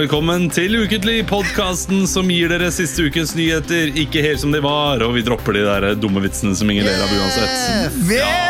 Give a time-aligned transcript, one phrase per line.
[0.00, 5.02] velkommen til Ukentlig, podkasten som gir dere siste ukens nyheter ikke helt som de var,
[5.04, 8.00] og vi dropper de der dumme vitsene som ingen ler av uansett.
[8.08, 8.49] Veo!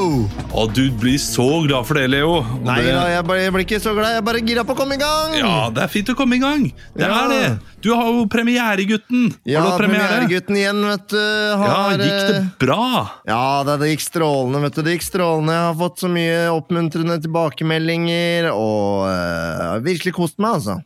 [0.00, 2.38] Og du blir så glad for det, Leo.
[2.40, 4.14] Og Nei det, da, jeg, bare, jeg blir ikke så glad.
[4.14, 5.34] Jeg er bare gira på å komme i gang.
[5.38, 6.64] Ja, det er fint å komme i gang.
[6.96, 7.18] Det Ja.
[7.24, 7.50] er det.
[7.80, 9.30] Du har jo premiere, gutten.
[9.48, 11.16] Ja, har premieregutten igjen, vet du.
[11.16, 12.86] Ja, gikk det eh, bra?
[13.28, 14.82] Ja, det, det gikk strålende, vet du.
[14.84, 15.56] Det gikk strålende.
[15.56, 20.80] Jeg har fått så mye oppmuntrende tilbakemeldinger, og uh, virkelig kost meg, altså.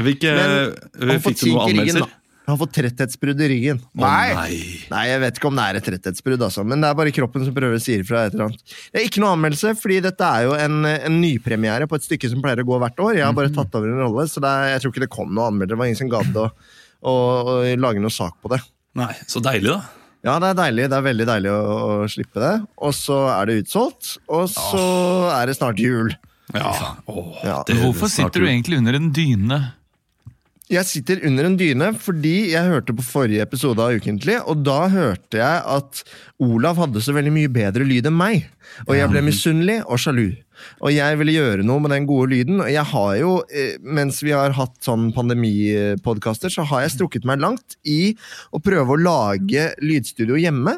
[0.00, 2.19] Hvilke, Men har fikk du noen anmeldelser?
[2.50, 3.78] Har fått tretthetsbrudd i ryggen.
[3.96, 4.58] Å, nei.
[4.90, 7.44] Nei, jeg vet ikke om det er et tretthetsbrudd, altså, men det er bare kroppen
[7.46, 8.26] som prøver å si ifra.
[8.26, 8.74] et eller annet.
[8.92, 12.30] Det er ikke noe anmeldelse, fordi dette er jo en, en nypremiere på et stykke
[12.32, 13.14] som pleier å gå hvert år.
[13.16, 13.40] Jeg har Mhm.
[13.40, 15.76] bare tatt over en rolle, så det er, jeg tror ikke det kom noen anmeldere.
[15.76, 16.50] Det var ingen som gadd å,
[17.02, 18.60] å, å lage noe sak på det.
[18.94, 19.12] nei.
[19.26, 19.80] Så deilig, da.
[20.22, 20.88] Ja, det er deilig.
[20.92, 21.60] Det er veldig deilig å,
[22.04, 22.54] å slippe det.
[22.84, 24.82] Og så er det utsolgt, og så
[25.32, 26.10] er det snart jul.
[26.52, 26.72] Ja.
[27.08, 27.62] Åh, Ja.
[27.64, 29.60] det- Hvorfor det er sitter du egentlig under en dyne?
[30.70, 34.84] Jeg sitter under en dyne fordi jeg hørte på forrige episode av Ukentlig, og da
[34.92, 36.02] hørte jeg at
[36.46, 38.44] Olav hadde så veldig mye bedre lyd enn meg.
[38.86, 40.28] Og jeg ble misunnelig og sjalu.
[40.78, 42.60] Og jeg ville gjøre noe med den gode lyden.
[42.62, 47.26] Og jeg har jo, eh, mens vi har hatt sånn pandemipodkaster, så har jeg strukket
[47.26, 48.14] meg langt i
[48.54, 50.76] å prøve å lage lydstudio hjemme.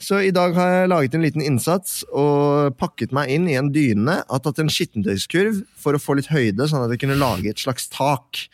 [0.00, 3.68] Så i dag har jeg laget en liten innsats og pakket meg inn i en
[3.74, 4.22] dyne.
[4.24, 7.60] Har tatt en skittentøyskurv for å få litt høyde, sånn at jeg kunne lage et
[7.60, 8.46] slags tak.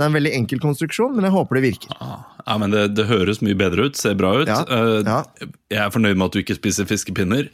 [0.00, 1.90] Det er en veldig enkel konstruksjon, men jeg håper det virker.
[2.00, 4.48] Ja, men det, det høres mye bedre ut, ser bra ut.
[4.48, 5.18] Ja, Eh, ja.
[5.70, 7.50] Jeg er fornøyd med at du ikke spiser fiskepinner.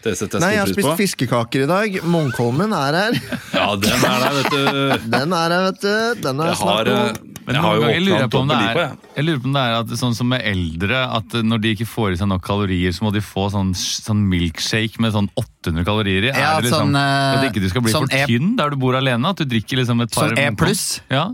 [0.00, 0.94] Det setter jeg Nei, jeg har spist på.
[0.96, 1.96] fiskekaker i dag.
[2.08, 3.18] Munkholmen er her.
[3.58, 5.10] Ja, den er der, vet du.
[5.12, 6.22] Den er her, vet du.
[6.24, 7.36] Den er Jeg har, snart eh, god.
[7.50, 8.78] Men jeg har jo jeg lurer på om det er,
[9.18, 9.24] jeg.
[9.26, 12.14] lurer på om det er at, sånn som med eldre, at når de ikke får
[12.14, 16.30] i seg nok kalorier, så må de få sånn, sånn milkshake med sånn 800 kalorier
[16.30, 16.32] i.
[16.32, 18.26] Ja, er det liksom, sånn, eh, for at ikke du skal bli sånn for E-
[18.30, 19.34] tynn der du bor alene?
[19.34, 20.86] At du drikker liksom et par Sånn E pluss?
[21.12, 21.26] Ja.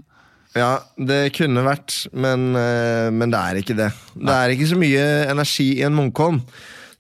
[0.57, 3.91] Ja, det kunne vært, men, eh, men det er ikke det.
[4.17, 6.41] Det er ikke så mye energi i en Munkholm.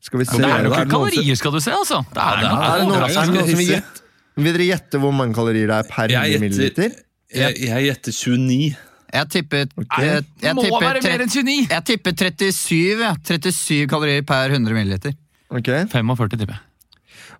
[0.04, 2.02] Skal vi se Det er noen kalorier, skal du se, altså!
[2.12, 4.04] Det er, det Er det er er noen som vil gjette?
[4.36, 6.98] Vil dere gjette hvor mange kalorier det er per Jeg 100 milliliter?
[7.32, 8.76] jeg, jeg gjetter 29.
[9.16, 10.04] Jeg tipper okay.
[10.04, 11.56] jeg, jeg Må tipper, være mer enn 29!
[11.72, 13.14] jeg tipper 37, ja.
[13.24, 15.16] 37 kalorier per 100 milliliter.
[15.48, 15.70] Ok.
[15.92, 16.62] 45, tipper jeg.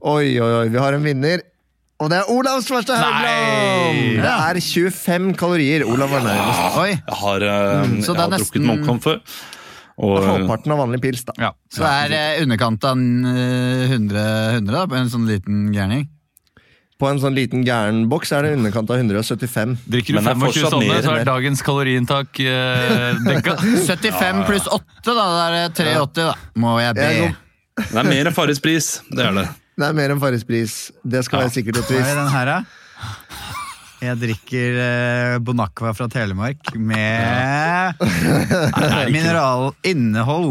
[0.07, 1.43] Oi, oi, oi, vi har en vinner.
[1.97, 4.01] Og det er Olavs første Haugland!
[4.21, 5.85] Det er 25 kalorier.
[5.89, 6.77] Olav var nærmest.
[6.83, 9.21] Oi, Jeg har, eh, Mm, så jeg det er har drukket nesten- Munkholm før.
[9.99, 11.33] Og, eh, Halvparten av vanlig pils, da.
[11.39, 11.51] Ja.
[11.73, 16.09] Så det er eh, underkant av eh, 100, 100 da, på en sånn liten gærning.
[17.01, 19.77] På en sånn liten gæren boks er det underkant av 175.
[19.89, 21.27] Drikker du Men det er 25 fortsatt sånne, mer så enn er det.
[21.33, 23.57] dagens kaloriinntak eh, dekka.
[23.57, 25.15] 75 pluss 8, da.
[25.15, 26.35] Da er det 83, da.
[26.57, 27.01] Må jeg be.
[27.01, 27.37] Jeg går-
[27.93, 29.01] det er mer enn Farris pris.
[29.11, 29.49] Det er det.
[29.77, 30.75] Det er mer enn Farris pris.
[31.05, 32.15] Det skal være sikkert og trist.
[32.17, 32.51] den her.
[34.01, 37.97] Jeg drikker eh, Bonacqua fra Telemark med
[39.15, 39.73] mineralinnhold.
[39.87, 40.51] Mineralinnehold,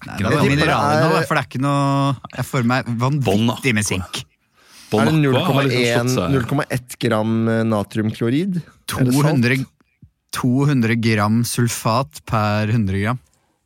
[0.00, 3.84] det er tipper mineralinnhold, er- for det er ikke noe Jeg får meg vanvittig med
[3.86, 4.22] sink.
[4.90, 6.30] Er det Bonacqua har liksom 0,1 slått seg-
[6.70, 8.60] 0,1 gram eh, natriumklorid?
[8.60, 9.18] Er det salt?
[9.22, 9.66] 200,
[10.34, 13.20] 200 gram sulfat per 100 gram.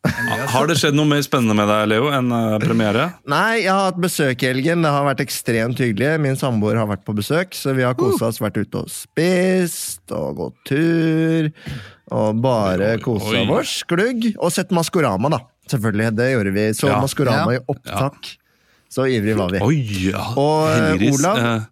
[0.04, 3.06] Har det skjedd noe mer spennende med deg, Leo, enn eh, premiere?
[3.30, 4.84] Nei, jeg har hatt besøk i helgen.
[4.84, 6.10] Det har vært ekstremt hyggelig.
[6.20, 10.12] Min samboer har vært på besøk, så vi har kosa oss, vært ute og spist
[10.12, 11.48] og gått tur.
[12.14, 13.78] Og bare kosa oss.
[13.88, 14.28] Glugg.
[14.36, 15.40] Og sett Maskorama, da.
[15.72, 16.10] Selvfølgelig.
[16.20, 16.66] Det gjorde vi.
[16.76, 17.00] Så Ja.
[17.00, 17.60] Maskorama Ja.
[17.60, 18.34] i opptak.
[18.94, 19.58] Så ivrig var vi.
[19.64, 20.20] Oi, ja.
[20.36, 21.18] Og, eh, Heldiggris.
[21.24, 21.64] Olav?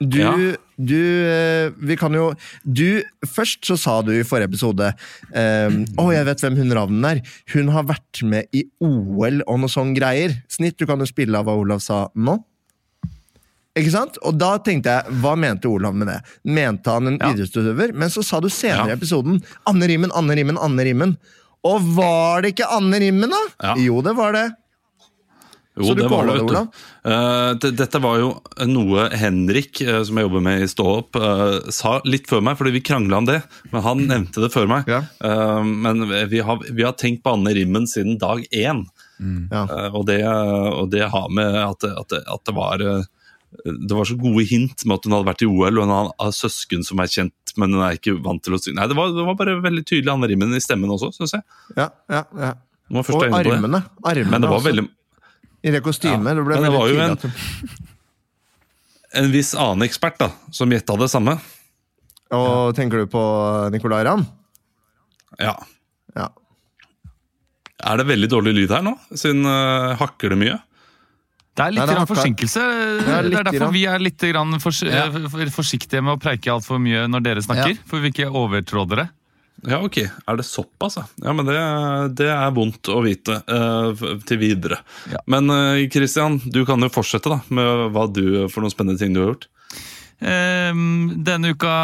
[0.00, 0.30] Du, Ja.
[0.78, 0.94] du
[1.26, 2.28] eh, Vi kan jo
[2.62, 4.92] Du, først så sa du i forrige episode
[5.34, 7.22] um, Å, jeg vet hvem hun Ravnen er.
[7.54, 10.36] Hun har vært med i OL og noe sånn greier.
[10.48, 12.36] Snitt, du kan jo spille av hva Olav sa nå.
[13.78, 14.16] Ikke sant?
[14.26, 16.20] Og da tenkte jeg, hva mente Olav med det?
[16.46, 17.32] Mente han en Ja.
[17.34, 17.92] idrettsutøver?
[17.94, 18.94] Men så sa du senere Ja.
[18.94, 21.16] i episoden Anne Rimmen, Anne Rimmen, Anne Rimmen.
[21.66, 23.42] Og var det ikke Anne Rimmen, da?
[23.62, 23.74] Ja.
[23.82, 24.46] Jo, det var det.
[25.78, 26.54] Jo, det var det, det, vet du.
[26.54, 26.84] Olav?
[27.08, 28.30] Eh, dette var jo
[28.68, 32.58] noe Henrik, uh, som jeg jobber med i Stå opp, uh, sa litt før meg,
[32.60, 33.40] fordi vi krangla om det.
[33.72, 34.88] Men han nevnte det før meg.
[34.90, 35.02] Ja.
[35.64, 38.84] Men vi har, vi har tenkt på Anne Rimmen siden dag én.
[39.18, 39.62] Ja.
[39.64, 42.84] Eh, og, det, og det har med at, at, at det var
[43.64, 46.32] det var så gode hint med at hun hadde vært i OL, og hun har-
[46.36, 48.76] søsken som er kjent, men hun er ikke vant til å synge.
[48.76, 51.46] Nei, det var, det var bare veldig tydelig Anne Rimmen i stemmen også, syns jeg.
[51.78, 52.52] Ja, ja, ja.
[52.92, 53.82] Og armene.
[54.04, 54.84] armene Men det var veldig
[55.68, 56.24] I det kostymet.
[56.24, 57.32] Ja, Det ble men det var jo en-
[59.22, 61.38] en viss annen ekspert da, som gjetta det samme.
[62.34, 63.22] Og tenker du på
[63.72, 64.26] Nicolay Ramm?
[65.40, 65.54] Ja.
[66.16, 66.28] Ja.
[67.88, 68.96] Er det veldig dårlig lyd her nå?
[69.14, 70.56] Siden uh, hakker det mye?
[71.58, 72.64] Det er litt Nei, det er forsinkelse.
[73.02, 75.06] Det litt er derfor vi er litt grann fors Ja.
[75.10, 77.72] eh, forsiktige med å preike altfor mye når dere snakker.
[77.74, 77.82] Ja.
[77.88, 79.08] For vi ikke overtråder det.
[79.66, 79.96] Ja, ok.
[80.06, 81.04] Er det såpass, ja?
[81.24, 81.58] Ja, men det,
[82.20, 83.90] det er vondt å vite uh,
[84.28, 84.78] til videre.
[85.10, 85.18] Ja.
[85.26, 89.16] Men uh, Christian, du kan jo fortsette da, med hva du, for noen spennende ting
[89.16, 89.48] du har gjort.
[90.18, 91.74] Um, denne uka,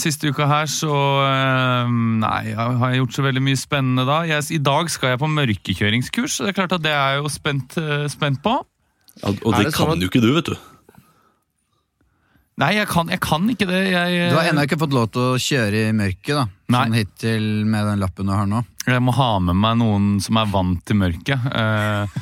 [0.00, 4.22] siste uka her, så um, Nei, jeg har jeg gjort så veldig mye spennende da.
[4.28, 7.22] Jeg, I dag skal jeg på mørkekjøringskurs, så det er klart at det er jeg
[7.26, 8.54] jo spent, eh, spent på.
[9.20, 10.56] Ja, og det, det, kan sånn kan at- jo ikke du, vet du.
[12.58, 13.82] Nei, jeg kan, jeg kan ikke det.
[13.92, 16.46] Jeg, Du har ennå ikke fått lov til å kjøre i mørket, da.
[16.74, 16.80] Nei.
[16.88, 18.64] Sånn hittil med den lappen du har nå.
[18.88, 21.46] Jeg må ha med meg noen som er vant til mørket.
[21.54, 22.18] Eh,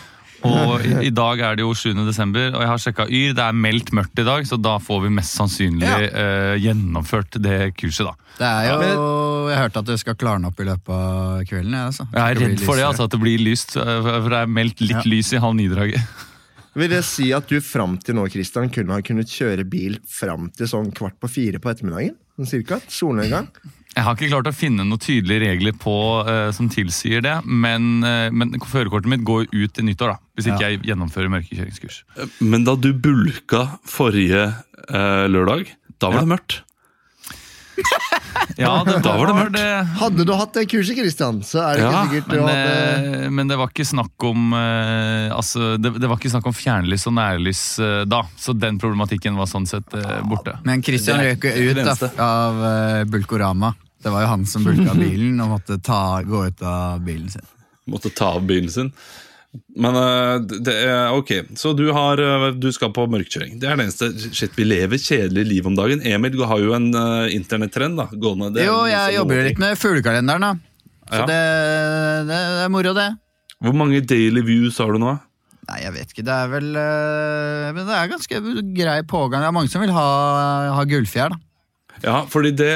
[0.47, 2.05] og i, i dag er det jo 7.
[2.07, 3.33] desember, og jeg har sjekka Yr.
[3.39, 7.57] Det er meldt mørkt i dag, så da får vi mest sannsynlig eh, gjennomført det
[7.81, 8.15] kurset, da.
[8.37, 11.73] Det er jo, Ja, Jeg hørte at det skal klarne opp i løpet av kvelden.
[11.79, 12.07] Jeg, altså.
[12.13, 13.77] Jeg er redd for det, altså, at det blir lyst.
[13.81, 15.07] eh, For det er meldt litt Ja.
[15.09, 16.03] lys i halv ni-draget.
[16.77, 20.51] Vil det si at du fram til nå Christian, kunne ha kunnet kjøre bil fram
[20.53, 22.17] til sånn kvart på fire på ettermiddagen?
[22.37, 22.81] Sånn cirka?
[22.93, 23.49] Solnedgang?
[23.97, 25.95] Jeg har ikke klart å finne noen tydelige regler på
[26.27, 30.51] uh, som tilsier det, men, uh, men førerkortet mitt går ut til nyttår, da, hvis
[30.53, 32.03] ikke jeg gjennomfører mørkekjøringskurs.
[32.45, 36.61] Men da du bulka forrige uh, lørdag, da var det mørkt.
[38.57, 39.59] Ja, det, Da var det mørkt.
[40.01, 43.25] Hadde du hatt det kurset, Christian, så er det Ja, ikke sikkert du Men, hadde
[43.27, 46.57] eh, men det var ikke snakk om eh, altså, det, det var ikke snakk om
[46.57, 49.93] fjernlys og nærlys eh, da, så den problematikken var sånn sett
[50.31, 50.57] borte.
[50.69, 51.83] Men Christian røk ut
[52.23, 53.75] av uh, Bulkorama.
[54.03, 57.47] Det var jo han som bulka bilen og måtte ta, gå ut av bilen sin.
[57.91, 58.93] Måtte ta av bilen sin.
[59.77, 63.59] Men eh, det er ok, så du, har, eh, du skal på mørkkjøring.
[63.61, 64.09] Det er det eneste.
[64.37, 66.03] Shit, vi lever kjedelig liv om dagen.
[66.05, 68.65] Emil du har jo en uh, internettrend da, gående.
[68.65, 70.53] Jo, jeg jobber litt med fuglekalenderen, da.
[71.07, 71.27] Så Ja.
[71.31, 71.41] det,
[72.29, 73.09] det, det er moro, det.
[73.63, 75.15] Hvor mange daily views har du nå?
[75.71, 76.25] Nei, jeg vet ikke.
[76.27, 78.41] Det er vel Men det er ganske
[78.77, 79.41] grei pågang.
[79.43, 80.05] Det er mange som vil ha,
[80.77, 81.41] ha gullfjær, da.
[82.05, 82.71] Ja, fordi det,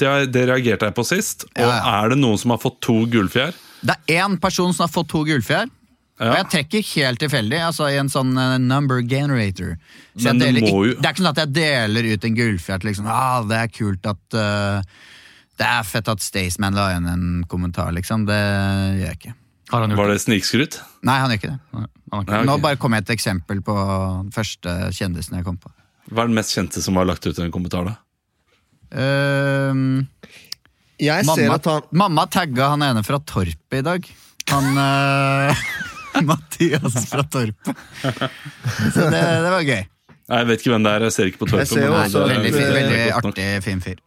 [0.00, 1.44] det, det reagerte jeg på sist.
[1.52, 1.92] Og Ja, ja.
[2.00, 3.52] er det noen som har fått to gullfjær?
[3.84, 5.68] Det er én person som har fått to gullfjær.
[6.30, 9.74] Og jeg trekker helt tilfeldig, altså i en sånn eh, number generator.
[10.14, 12.24] Så Men jeg det deler, må jo- det er ikke sånn at jeg deler ut
[12.28, 14.82] en gullfjert liksom ah, Det er kult at uh,
[15.58, 18.26] Det er fett at Staysman la igjen en kommentar, liksom.
[18.28, 19.34] Det gjør jeg ikke.
[19.72, 20.78] Har han gjort Var det snikskryt?
[21.02, 21.58] Nei, han gjør ikke det.
[21.72, 22.36] Nei, han har ikke.
[22.36, 22.46] Ja, ok.
[22.50, 23.74] Nå bare kom jeg et eksempel på
[24.22, 25.70] den første kjendisen jeg kom på.
[26.12, 27.86] Hva er den mest kjente som har lagt ut en kommentar?
[27.88, 27.94] da?
[28.92, 30.08] Ehm,
[31.00, 34.08] Jeg ser mamma, at han mamma tagga han ene fra Torpet i dag.
[34.52, 35.62] Han eh,
[36.30, 37.82] Mathias fra Torpet.
[38.94, 39.82] Så det, det var gøy.
[40.28, 41.92] Nei, Jeg vet ikke hvem det er, jeg ser ikke på Torp Jeg ser jo
[41.92, 43.32] men også Veldig, fin, veldig det er godt nok.
[43.38, 43.98] artig, fin fyr.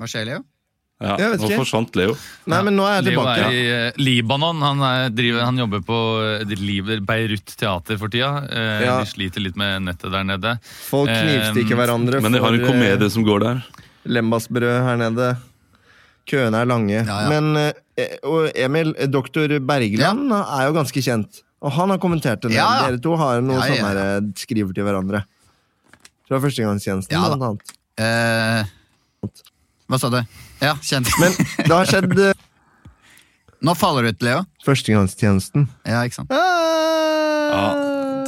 [0.00, 0.40] Hva skjer, Leo?
[1.00, 1.58] Ja, Jeg vet nå ikke.
[1.62, 2.14] forsvant Leo.
[2.52, 3.44] Nei, men nå er jeg Leo tilbake.
[3.46, 4.58] er i eh, Libanon.
[4.64, 5.98] Han, er, driver, han jobber på
[6.44, 8.32] eh, Beirut teater for tida.
[8.52, 8.98] Eh, Ja.
[9.00, 10.54] De sliter litt med nettet der nede.
[10.90, 13.62] Folk knivstikker Eh, hverandre Men de har en for komedie som går der.
[14.04, 15.30] lembasbrød her nede.
[16.30, 16.94] Køene er lange.
[17.00, 17.28] Ja, ja.
[17.32, 17.56] Men
[17.98, 21.42] eh, og Emil, eh, doktor Bergland er jo ganske kjent.
[21.60, 22.54] Og han har kommentert det.
[22.54, 22.86] Ja, ja.
[22.88, 24.04] Dere to har noe Ja, ja, sånn ja.
[24.16, 25.24] eh, skriver til hverandre.
[26.30, 27.74] Fra førstegangstjenesten, Ja, blant annet.
[28.00, 28.62] Eh,
[29.90, 30.20] hva sa du?
[30.62, 31.10] Ja, kjent.
[31.20, 31.34] Men
[31.66, 32.46] det har skjedd eh,
[33.60, 34.44] Nå faller du ut, Leo.
[34.64, 35.66] førstegangstjenesten.
[35.84, 36.30] Ja, ikke sant?
[36.32, 37.64] Ja,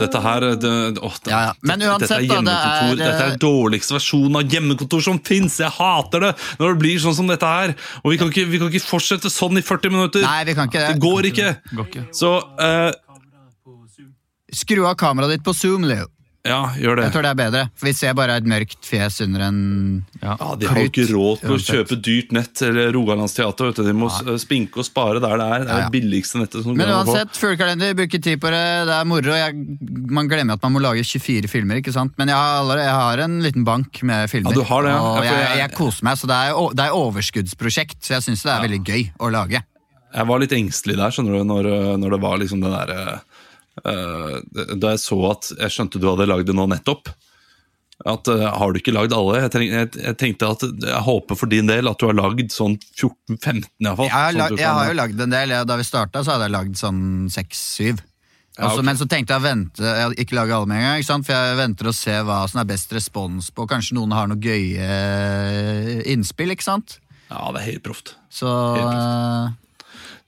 [0.00, 0.72] dette her det,
[1.02, 1.52] åh, det, Ja, ja.
[1.60, 2.92] Men uansett, dette er da, det hjemmekontor.
[2.92, 5.58] er, Dette er eh, dårligste versjon av hjemmekontor som fins!
[5.62, 7.74] Jeg hater det når det blir sånn som dette her!
[8.02, 10.24] Og vi kan ikke, vi kan ikke fortsette sånn i 40 minutter!
[10.26, 10.94] Nei, vi kan ikke det.
[10.96, 11.52] Det går ikke!
[11.76, 12.04] Går ikke.
[12.16, 12.90] Så uh,
[14.52, 16.10] Skru av kameraet ditt på Zoom, Leo.
[16.42, 17.02] Ja, gjør det.
[17.06, 17.60] Jeg tror det er bedre.
[17.78, 19.58] For vi ser bare et mørkt fjes under en
[20.22, 20.32] Ja.
[20.40, 23.68] Ja, De har jo ikke råd til å kjøpe dyrt nett eller Rogalands Teater.
[23.70, 23.82] Vet du.
[23.86, 24.34] De må ja.
[24.42, 25.58] spinke og spare der det er.
[25.62, 25.86] Det er Ja, ja.
[25.86, 29.36] det billigste nettet som Men uansett, fuglekalender, bruker tid på det, det er moro.
[29.38, 29.54] Jeg,
[30.18, 32.12] man glemmer at man må lage 24 filmer, ikke sant?
[32.18, 34.50] Men jeg har, allerede, jeg har en liten bank med filmer.
[34.50, 35.02] Ja, du har det, ja.
[35.12, 38.00] Og jeg, jeg- jeg koser meg, så det er, det er overskuddsprosjekt.
[38.02, 39.62] Så jeg syns det er veldig gøy å lage.
[40.12, 43.20] Jeg var litt engstelig der, skjønner du, når, når det var liksom den derre eh,
[43.82, 47.08] Da jeg så at Jeg skjønte du hadde lagd det nå nettopp.
[48.08, 49.42] At eh, Har du ikke lagd alle?
[49.44, 52.54] Jeg, treng, jeg, jeg tenkte at Jeg håper for din del at du har lagd
[52.54, 54.08] sånn 14-15, iallfall.
[54.08, 55.54] Jeg har, lag, sånn jeg har jo lagd en del.
[55.68, 58.02] Da vi starta, så hadde jeg lagd sånn seks-syv.
[58.58, 58.82] Ja, ok.
[58.84, 61.56] Men så tenkte jeg å vente, jeg ikke lage alle med en gang, for jeg
[61.56, 63.64] venter og ser hva som er best respons på.
[63.70, 66.98] Kanskje noen har noen gøye eh, innspill, ikke sant?
[67.30, 68.16] Ja, det er helt proft.
[68.32, 69.54] Så Helt eh,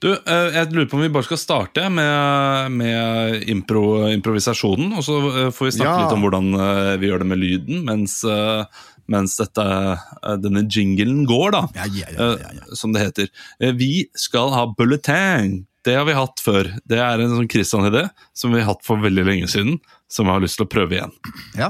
[0.02, 4.92] Du, eh, jeg lurer på om vi bare skal starte med, med impro, improvisasjonen.
[4.98, 6.00] Og så eh, får vi snakke Ja.
[6.04, 8.64] litt om hvordan eh, vi gjør det med lyden mens, eh,
[9.08, 11.62] mens dette, eh, denne jinglen går, da.
[11.78, 12.64] Ja, ja, ja, ja, ja.
[12.66, 13.30] eh, Som det heter.
[13.60, 15.64] Eh, Vi skal ha bulletin.
[15.84, 16.70] Det har vi hatt før.
[16.88, 20.32] Det er en sånn Christian-idé som vi har hatt for veldig lenge siden, som jeg
[20.38, 21.12] har lyst til å prøve igjen.
[21.60, 21.68] Ja.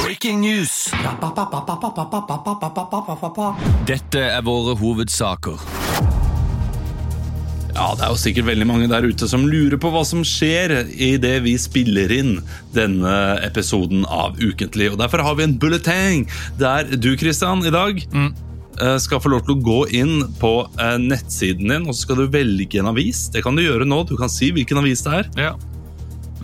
[0.00, 0.88] Breaking news.
[3.86, 5.60] Dette er våre hovedsaker.
[7.74, 10.76] Ja, Det er jo sikkert veldig mange der ute som lurer på hva som skjer
[10.94, 12.36] i det vi spiller inn
[12.74, 14.92] denne episoden av Ukentlig.
[14.92, 16.28] Og Derfor har vi en bulleteng
[16.60, 18.30] der du, Christian, i dag mm.
[19.02, 22.28] skal få lov til å gå inn på eh, nettsiden din, og så skal du
[22.30, 23.26] velge en avis.
[23.34, 24.04] Det kan du gjøre nå.
[24.06, 25.32] Du kan si hvilken avis det er.
[25.48, 25.54] Ja.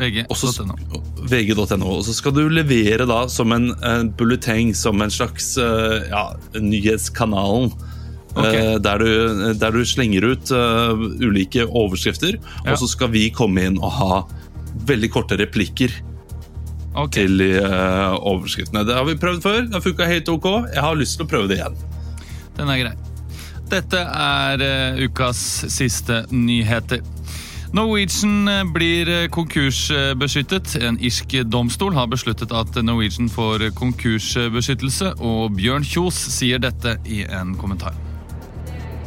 [0.00, 1.00] VG.no.
[1.30, 1.94] VG.no.
[1.94, 6.26] Og så skal du levere da som en, en bulleteng, som en slags eh, ja,
[6.58, 7.70] nyhetskanalen.
[8.38, 10.94] Eh, der, du, der du slenger ut uh,
[11.26, 12.72] ulike overskrifter, Ja.
[12.72, 14.20] og så skal vi komme inn og ha
[14.86, 15.90] veldig korte replikker
[16.90, 17.22] Okay.
[17.22, 18.82] til eh, overskriftene.
[18.82, 19.60] Det har vi prøvd før.
[19.62, 20.46] Det har funka helt ok.
[20.74, 21.76] Jeg har lyst til å prøve det igjen.
[22.56, 22.94] Den er grei.
[23.70, 25.38] Dette er uh, ukas
[25.70, 27.04] siste nyheter.
[27.72, 30.74] Norwegian blir konkursbeskyttet.
[30.82, 37.22] En irsk domstol har besluttet at Norwegian får konkursbeskyttelse, og Bjørn Kjos sier dette i
[37.30, 37.94] en kommentar.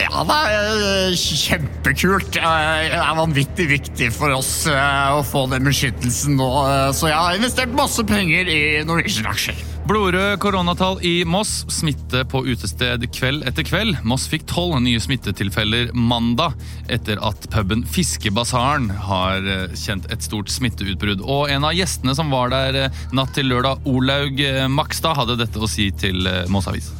[0.01, 2.33] Ja, er eh, kjempekult.
[2.33, 7.19] Det er vanvittig viktig for oss eh, å få den beskyttelsen nå, eh, så jeg
[7.19, 9.61] har investert masse penger i Norwegian-aksjer.
[9.83, 11.65] Blodrøde koronatall i Moss.
[11.73, 13.99] Smitte på utested kveld etter kveld.
[14.07, 16.55] Moss fikk tolv nye smittetilfeller mandag
[16.87, 19.43] etter at puben Fiskebasaren har
[19.75, 21.21] kjent et stort smitteutbrudd.
[21.27, 24.39] Og en av gjestene som var der natt til lørdag, Olaug
[24.71, 26.93] Makstad, hadde dette å si til Moss Avis.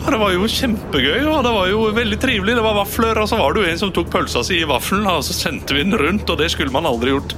[0.00, 2.56] Det var jo kjempegøy, og det var jo veldig trivelig.
[2.58, 5.06] Det var vafler, og så var det jo en som tok pølsa si i vaffelen,
[5.06, 7.36] og så sendte vi den rundt, og det skulle man aldri gjort.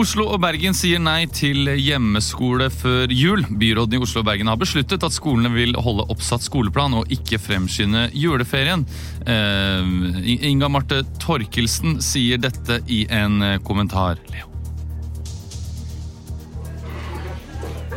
[0.00, 3.42] Oslo og Bergen sier nei til hjemmeskole før jul.
[3.60, 7.40] Byråden i Oslo og Bergen har besluttet at skolene vil holde oppsatt skoleplan og ikke
[7.42, 8.86] fremskynde juleferien.
[9.26, 14.22] Eh, Inga Marte Torkelsen sier dette i en kommentar.
[14.30, 14.49] Leo.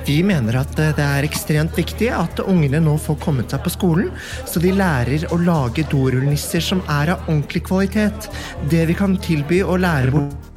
[0.06, 3.72] Vi mener at eh, det er ekstremt viktig at ungene nå får kommet seg på
[3.72, 4.10] skolen,
[4.50, 8.28] så de lærer å lage dorullnisser som er av ordentlig kvalitet.
[8.72, 10.50] Det vi kan tilby å lære bort,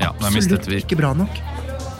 [0.00, 1.53] Ja, absolutt vi ikke bra nok.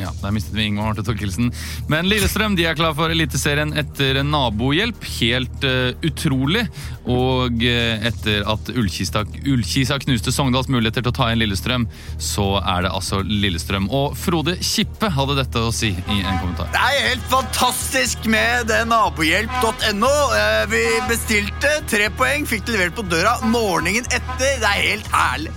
[0.05, 1.51] Ja, der mistet vi Ingvar Marte Torkelsen.
[1.89, 5.07] Men Lillestrøm de er klar for Eliteserien etter nabohjelp.
[5.17, 6.67] Helt uh, utrolig.
[7.09, 11.89] Og uh, etter at Ullkisa, Ullkisa knuste Sogndals muligheter til å ta inn Lillestrøm,
[12.21, 13.89] så er det altså Lillestrøm.
[13.95, 16.69] Og Frode Kippe hadde dette å si i en kommentar.
[16.75, 20.15] Det er helt fantastisk med det nabohjelp.no.
[20.37, 24.59] Uh, Vi bestilte tre poeng, fikk det levert på døra morgenen etter.
[24.61, 25.55] Det er helt herlig.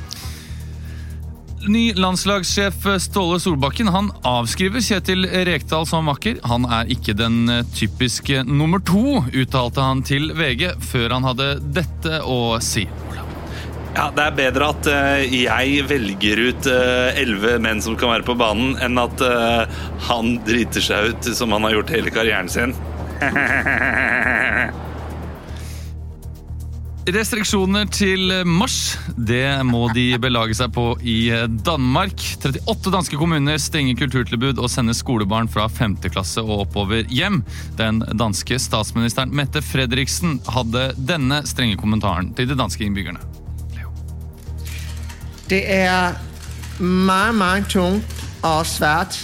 [1.68, 6.40] Ny landslagssjef Ståle Solbakken han avskriver Kjetil Rekdal som makker.
[6.48, 12.22] Han er ikke den typiske nummer to, uttalte han til VG før han hadde dette
[12.24, 12.88] å si.
[13.98, 18.28] Ja, Det er bedre at eh, jeg velger ut eh, elleve menn som kan være
[18.28, 22.52] på banen, enn at eh, han driter seg ut som han har gjort hele karrieren
[22.52, 22.76] sin.
[27.08, 31.30] Restriksjoner til mars, det må de belage seg på i
[31.64, 32.20] Danmark.
[32.44, 35.96] 38 danske kommuner stenger kulturtilbud og sender skolebarn fra 5.
[36.12, 37.40] klasse og oppover hjem.
[37.80, 43.24] Den danske statsministeren Mette Fredriksen hadde denne strenge kommentaren til de danske innbyggerne.
[45.48, 46.20] Det er
[46.84, 49.16] meget, meget tungt og svært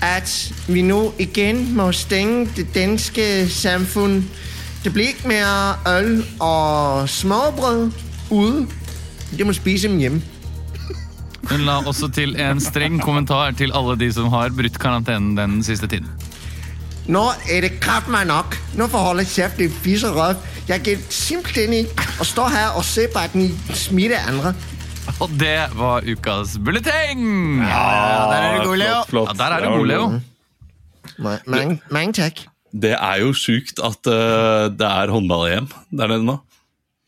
[0.00, 0.32] at
[0.68, 4.22] vi nå igjen må stenge det danske samfund.
[4.84, 7.90] Det blir ikke mer øl og smørbrød
[8.30, 8.66] ute.
[9.38, 10.22] Det må spise dem hjemme.
[11.50, 15.62] Hun la også til en streng kommentar til alle de som har brutt karantenen den
[15.64, 16.08] siste tiden.
[17.08, 18.56] Nå er det kraft meg nok.
[18.76, 20.36] Nå får holde kjeft, din fisserøv.
[20.68, 24.54] Jeg gir simpelthen ikke å stå her og se på at den smitter andre.
[25.20, 27.60] Og det var ukas bulleteng!
[27.60, 27.84] Ja,
[28.30, 28.88] der er du god, Leo.
[28.88, 29.28] Flott, flott.
[29.28, 31.78] Ja, der er du god, Leo.
[31.92, 32.46] Mange takk.
[32.74, 36.40] Det er jo sjukt at uh, det er håndball-EM der nede nå.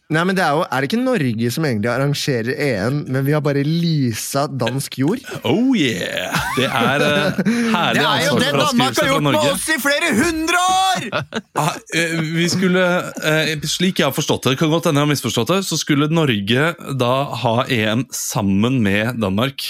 [0.07, 3.33] Nei, men det er, jo, er det ikke Norge som egentlig arrangerer EM, men vi
[3.35, 5.25] har bare leasa dansk jord?
[5.43, 6.37] Oh yeah!
[6.55, 7.41] Det er uh,
[7.75, 11.09] herlig Det er jo det Danmark har fra gjort med oss i flere hundre år!
[11.57, 12.83] Ah, eh, vi skulle,
[13.25, 15.79] eh, Slik jeg har forstått det, det kan godt hende jeg har misforstått det, så
[15.81, 16.71] skulle Norge
[17.01, 19.67] da ha EM sammen med Danmark.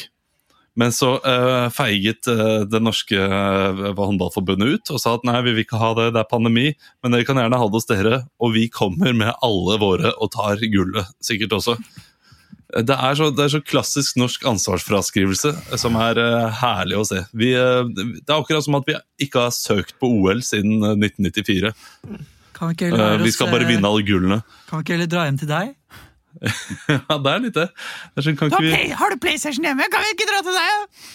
[0.77, 5.55] Men så uh, feiget uh, det norske uh, håndballforbundet ut og sa at nei, vi
[5.57, 6.67] vil ikke ha det, det er pandemi,
[7.03, 10.35] men dere kan gjerne ha det hos dere, og vi kommer med alle våre og
[10.37, 11.79] tar gullet sikkert også.
[12.77, 16.19] Det er så, det er så klassisk norsk ansvarsfraskrivelse som er
[16.61, 17.23] herlig å se.
[17.33, 21.73] Vi, det er akkurat som at vi ikke har søkt på OL siden eh, 1994.
[22.57, 24.41] Kan vi ikke Eh, heller, vi skal bare vinne alle gullene.
[24.69, 25.73] Kan vi ikke heller dra hjem til deg?
[26.97, 27.69] Ja, det er litt det.
[27.71, 29.87] det er sånn, kan ikke vi, Har du PlayStation hjemme?
[29.93, 31.07] Kan vi ikke dra til deg?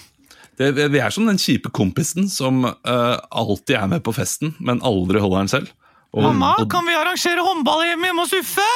[0.61, 4.81] det, vi er som den kjipe kompisen som uh, alltid er med på festen, men
[4.85, 5.71] aldri holder den selv.
[6.11, 8.67] Og, Mamma, og, kan vi arrangere håndball hjemme hjemme hos Uffe?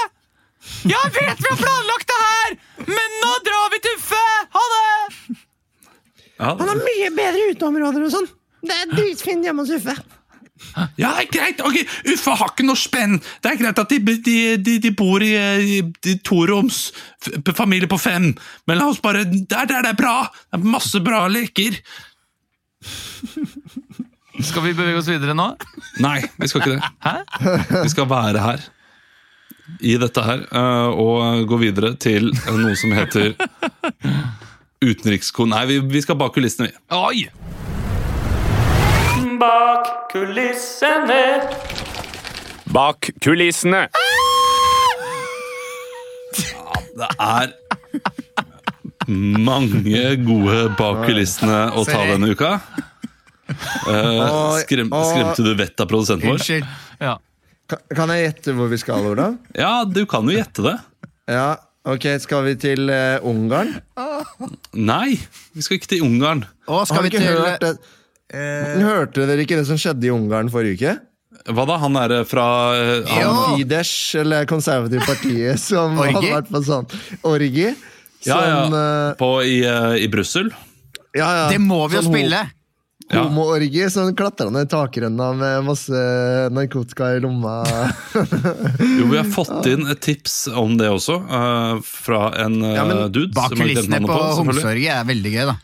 [0.88, 2.56] Jeg vet vi har planlagt det her,
[2.88, 4.24] men nå drar vi til Uffe!
[4.56, 4.86] Ha det!
[6.40, 8.30] ja, Han har mye bedre uteområder og sånn.
[8.66, 9.98] Det er dritfint hjemme hos Uffe.
[10.98, 11.62] Ja, det er greit.
[11.62, 11.78] ok,
[12.14, 13.18] Uffa har ikke noe spenn.
[13.44, 15.34] Det er greit at de, de, de, de bor i,
[15.84, 16.88] i toroms,
[17.58, 18.32] familie på fem,
[18.68, 20.18] men la oss bare Der, der, det er bra!
[20.32, 21.78] Det er masse bra leker.
[24.44, 25.52] Skal vi bevege oss videre nå?
[26.04, 27.76] Nei, vi skal ikke det.
[27.84, 28.66] Vi skal være her.
[29.82, 33.34] I dette her, eh, og gå videre til noe som heter
[34.86, 35.50] utenrikskon...
[35.56, 36.78] Nei, vi, vi skal bak kulissene, vi.
[36.94, 37.75] Oi!
[39.40, 41.24] Bak kulissene.
[42.72, 43.88] Bak kulissene.
[46.96, 47.52] Det er
[49.08, 52.54] mange gode bak kulissene å ta denne uka.
[53.50, 54.22] Eh,
[54.62, 56.40] skrem, skremte du vettet av produsenten vår?
[56.40, 56.72] Unnskyld.
[57.04, 57.18] Ja.
[57.70, 59.28] Kan, kan jeg gjette hvor vi skal, Ola?
[59.58, 60.78] Ja, du kan jo gjette det.
[61.34, 61.50] Ja,
[61.84, 63.76] ok, Skal vi til uh, Ungarn?
[64.78, 65.18] Nei,
[65.52, 66.46] vi skal ikke til Ungarn.
[66.70, 67.76] Å, skal Har vi ikke til hørt det?
[68.34, 70.96] Hørte dere ikke det som skjedde i Ungarn forrige uke?
[71.54, 71.78] Hva da?
[71.82, 73.58] Han er fra eh, han.
[73.58, 76.88] Fidesz, eller konservative partiet, som hadde vært på sånn
[77.28, 77.70] orgi.
[78.26, 78.60] Ja, ja.
[78.64, 80.54] Sånn, eh, på, i, eh, i Brussel.
[81.14, 81.50] ja, ja.
[81.52, 82.46] Det må vi jo Sånn spille!
[83.06, 83.22] Ja.
[83.22, 86.00] Homoorgi, sånn klatrende i takrenna med masse
[86.50, 87.60] narkotika i lomma.
[88.98, 92.88] Jo, vi har fått inn et tips om det også, uh, fra en uh, Ja,
[92.90, 93.30] men dude.
[93.36, 94.90] Bak kulissene på, på selvfølgelig.
[94.96, 95.56] Er veldig gøy, da.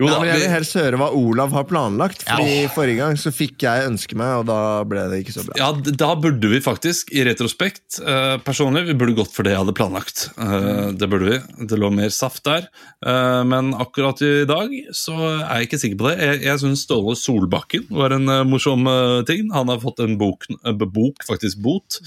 [0.00, 3.60] Jo da, jeg vil helst høre hva Olav har planlagt, Fordi forrige gang så fikk
[3.66, 4.56] jeg ønske meg, og da
[4.88, 5.58] ble det ikke så bra.
[5.60, 5.68] ja,
[6.00, 9.76] da burde vi faktisk, i retrospekt, uh, personlig, vi burde gått for det jeg hadde
[9.76, 10.30] planlagt.
[10.38, 11.66] Uh, det burde vi.
[11.68, 12.70] Det lå mer saft der.
[13.04, 16.16] Uh, men akkurat i dag så er jeg ikke sikker på det.
[16.24, 18.88] Jeg, jeg syns Ståle Solbakken var en morsom
[19.28, 19.52] ting.
[19.52, 20.48] Han har fått en bok,
[20.88, 22.00] bok faktisk bot,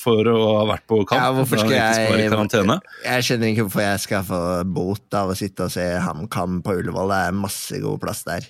[0.00, 1.18] for å ha vært på kamp.
[1.18, 2.78] Ja, hvorfor skal jeg, jeg.
[3.04, 4.40] Jeg skjønner ikke hvorfor jeg skal få
[4.78, 7.15] bot av å sitte og se HamKam på Ullevål.
[7.16, 8.44] Det er masse god plass der.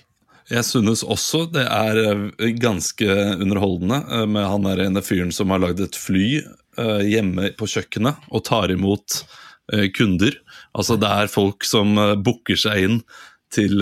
[0.47, 3.07] Jeg synes også det er eh, ganske
[3.43, 7.67] underholdende eh, med han der ene fyren som har lagd et fly eh, hjemme på
[7.67, 9.23] kjøkkenet og tar imot
[9.97, 10.31] kunder.
[10.79, 13.01] Altså det er folk som booker seg inn
[13.51, 13.81] til,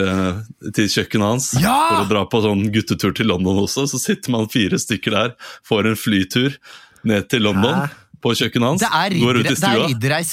[0.73, 3.85] til kjøkkenet hans for å dra på sånn guttetur til London også.
[3.91, 5.35] Så sitter man fire stykker der,
[5.69, 6.57] får en flytur
[7.05, 7.85] ned til London Ja.
[8.17, 8.81] på kjøkkenet hans.
[8.81, 9.69] Det er, går ut i det er stua.
[9.69, 9.91] Det er Ja,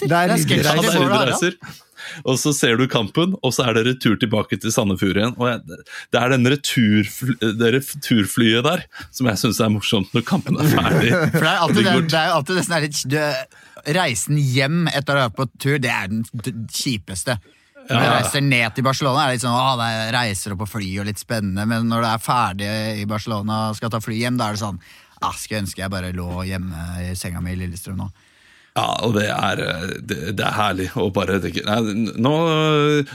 [0.09, 1.05] det er riddereiser.
[1.05, 1.59] ridderreiser.
[2.25, 5.35] Og så ser du kampen, og så er det retur tilbake til Sandefjord igjen.
[5.39, 5.81] Og jeg,
[6.13, 10.71] det er den returfly, det returflyet der som jeg syns er morsomt når kampen er
[10.73, 11.15] ferdig.
[11.35, 13.19] For det er alltid, det det, er alltid det sånn her, du,
[13.97, 16.23] Reisen hjem etter å ha vært på tur, det er den
[16.71, 17.39] kjipeste.
[17.89, 20.63] Når du reiser ned til Barcelona, er det litt sånn, å, det er reiser opp
[20.63, 22.69] på fly og litt spennende, men når du er ferdig
[23.03, 24.79] i Barcelona og skal ta fly hjem, da er det sånn
[25.23, 28.09] ah, Skulle ønske jeg bare lå hjemme i senga mi i Lillestrøm nå.
[28.73, 29.61] Ja, og det er,
[30.01, 32.31] det, det er herlig å bare tenke Nei, nå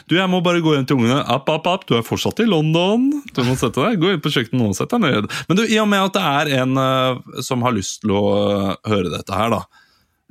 [0.05, 1.17] Du, jeg må bare gå hjem til ungene.
[1.33, 3.07] App, app, app, du er fortsatt i London.
[3.33, 3.97] Du må sette deg.
[4.01, 5.29] Gå inn på kjøkkenet og sett deg ned.
[5.49, 8.23] Men du, i og med at det er en uh, som har lyst til å
[8.37, 9.63] eh, høre dette her, da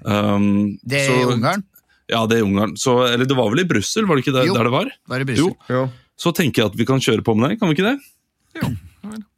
[0.06, 1.66] um, Det er i Ungarn.
[2.12, 2.76] Ja, det er i Ungarn.
[2.78, 4.54] Så, eller det var vel i Brussel, var det ikke det, Jo.
[4.54, 4.92] der det var?
[5.10, 5.56] Var i Brussel.
[5.66, 5.74] Jo.
[5.74, 5.86] Jo.
[6.22, 8.76] Så tenker jeg at vi kan kjøre på med det, kan vi ikke det?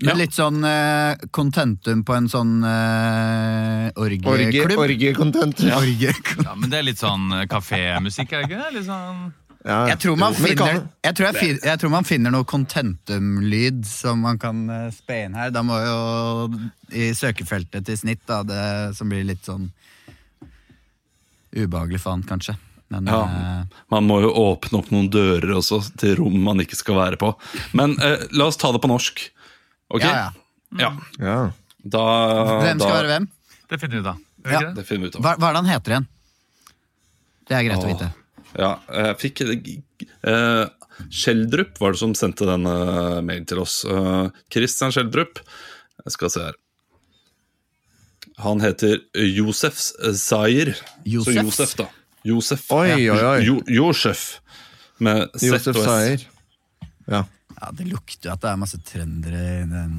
[0.04, 4.84] Men litt sånn eh, contentum på en sånn uh, Orgie, orgieklubb.
[4.84, 5.64] orgie-content.
[5.76, 6.12] Orgie.
[6.44, 8.72] ja, Men det er litt sånn eh, kafémusikk, er det ikke det?
[8.78, 9.28] Litt sånn...
[9.66, 9.80] Ja.
[9.90, 14.22] Jeg tror man Jo, finner, jeg tror, jeg, jeg tror man finner noe contentum-lyd som
[14.24, 15.50] man kan uh, spe inn her.
[15.52, 15.98] Da må jo
[16.94, 18.62] i søkefeltet til snitt, da, det
[18.96, 19.66] som blir litt sånn
[21.58, 22.56] ubehagelig for han, kanskje.
[22.88, 23.64] Men Ja.
[23.90, 27.34] Man må jo åpne opp noen dører også til rom man ikke skal være på.
[27.76, 29.26] Men eh, la oss ta det på norsk.
[29.88, 30.04] Ok?
[30.04, 30.28] ja, ja.
[30.78, 30.92] Ja.
[31.18, 31.38] Ja.
[31.88, 32.04] Da,
[32.60, 33.28] Hvem skal da, være hvem?
[33.68, 34.24] Det finner vi ut av.
[34.48, 34.60] Ja.
[34.76, 34.84] det?
[34.88, 35.24] Finner vi ut av.
[35.24, 36.08] Hva, hva er det han heter igjen?
[37.48, 38.08] Det er greit å vite.
[38.58, 40.64] Ja, jeg fikk eh,
[41.14, 43.80] Skjeldrup var det som sendte den eh, mailen til oss.
[43.88, 45.40] Eh, Christian Skjeldrup.
[46.04, 46.58] Jeg skal se her.
[48.44, 49.78] Han heter Josef
[50.14, 50.74] Zayer.
[51.08, 51.32] Josef?
[51.34, 51.88] Så Josef, da.
[52.28, 52.66] Josef.
[52.74, 53.38] Oi, oi, oi.
[53.46, 54.26] Jo, Josef.
[55.02, 55.88] Med Z Josef og S.
[55.88, 56.26] Sayer.
[57.08, 57.24] Ja.
[57.60, 59.94] Ja, Det lukter jo at det er masse trøndere i den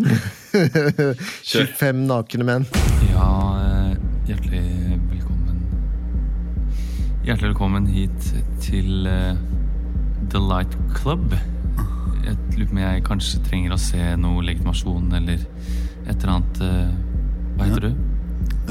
[0.00, 1.14] uh...
[1.44, 2.64] 25 nakne menn.
[3.10, 3.26] Ja,
[3.60, 3.90] eh,
[4.30, 4.62] hjertelig
[5.10, 5.58] velkommen
[7.26, 8.30] Hjertelig velkommen hit
[8.64, 9.36] til uh,
[10.32, 11.36] The Light Club.
[12.24, 15.44] Jeg lurer på om jeg kanskje trenger å se noe legitimasjon eller
[16.08, 16.88] et eller annet Uh,
[17.58, 17.92] Hva heter du?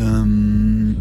[0.02, 0.98] um,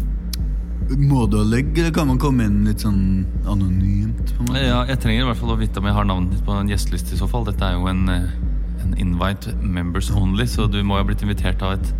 [0.97, 4.33] Må du ha legg, eller kan man komme inn litt sånn anonymt?
[4.33, 4.63] på en måte?
[4.63, 6.71] Ja, jeg trenger i hvert fall å vite om jeg har navnet ditt på en
[6.71, 7.45] gjesteliste i så fall.
[7.47, 8.29] Dette er jo en, eh,
[8.83, 11.93] en invite members only, så du må jo ha blitt invitert av et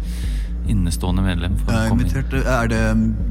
[0.70, 1.58] innestående medlem.
[1.58, 2.34] for Jeg å er invitert.
[2.46, 2.82] Er det,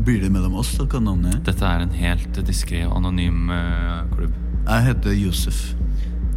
[0.05, 0.85] blir det mellom oss, da?
[0.85, 1.41] Hva navnet er?
[1.51, 4.35] Dette er en helt diskré og anonym uh, klubb.
[4.69, 5.75] Jeg heter Josef.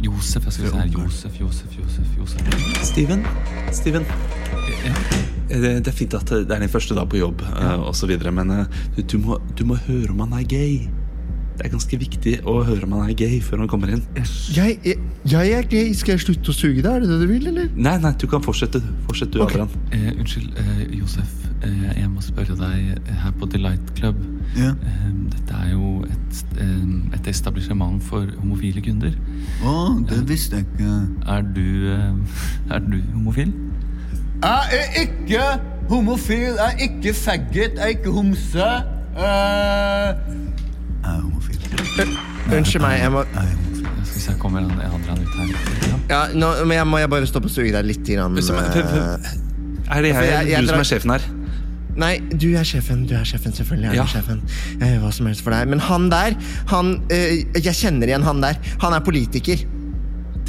[0.02, 0.86] Josef, jeg skal si her.
[0.96, 2.16] Josef, Josef, Josef.
[2.18, 2.82] Josef.
[2.82, 3.26] Steven?
[3.70, 4.02] Steven?
[4.02, 7.94] Eh, Det, det er fint at det er din første dag på jobb, eh, og
[7.98, 10.88] så videre, men eh, du, du, må, du må høre om han er gay.
[11.58, 14.00] Det er ganske viktig å høre om han er gay før han kommer inn.
[14.56, 14.96] Jeg, jeg,
[15.28, 15.92] jeg er gay.
[15.94, 16.88] Skal jeg slutte å suge deg?
[16.88, 17.68] Er det det du vil, eller?
[17.76, 18.80] Nei, nei, du kan fortsette.
[19.06, 19.60] Fortsett du, okay.
[19.60, 19.90] Adrian.
[19.92, 21.34] Eh, unnskyld, eh, Josef.
[21.62, 24.18] Eh, jeg må spørre deg eh, her på Delight Club.
[24.56, 24.72] Ja.
[24.72, 25.04] Eh,
[25.36, 26.88] dette er jo et, eh,
[27.18, 29.14] et etablissement for homofile kunder.
[29.62, 29.76] Å,
[30.08, 30.96] det visste jeg ikke.
[31.36, 32.40] Er du, eh,
[32.74, 33.52] er du homofil?
[34.42, 35.42] Jeg er ikke
[35.88, 38.68] homofil, jeg er ikke faggot, jeg er ikke homse.
[39.16, 39.22] Uh...
[41.02, 41.58] Jeg er homofil.
[42.56, 43.86] Unnskyld meg, jeg må Jeg er homofil.
[44.22, 45.94] Se, kommer han andre ut her?
[46.10, 46.20] Ja.
[46.34, 48.02] nå, men jeg må jeg bare stoppe og suge deg litt.
[48.06, 48.42] Grann, eh,
[49.92, 51.24] Er det jeg, jeg- jeg du som drar- er sjefen her?
[51.96, 53.06] Nei, du er sjefen.
[53.08, 53.90] Du er sjefen, selvfølgelig.
[53.90, 54.02] er Ja.
[54.02, 54.42] du sjefen.
[54.80, 55.68] Jeg gjør hva som helst for deg.
[55.68, 56.34] Men han der,
[56.68, 58.56] han eh, Jeg kjenner igjen han der.
[58.80, 59.58] Han er politiker.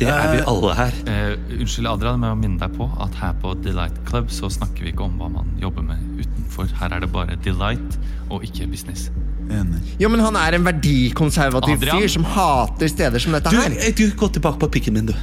[0.03, 0.93] Det er vi alle her.
[1.07, 4.49] Eh, unnskyld, Adrian, men jeg må minne deg på at her på Delight Club så
[4.51, 6.67] snakker vi ikke om hva man jobber med utenfor.
[6.79, 9.09] Her er det bare delight og ikke business.
[9.51, 9.79] Enig.
[9.99, 12.01] Jo, men han er en verdikonservativ Adrian?
[12.01, 13.75] fyr som hater steder som dette Du, her.
[13.79, 15.15] eh, du, gå tilbake på pikken min, du.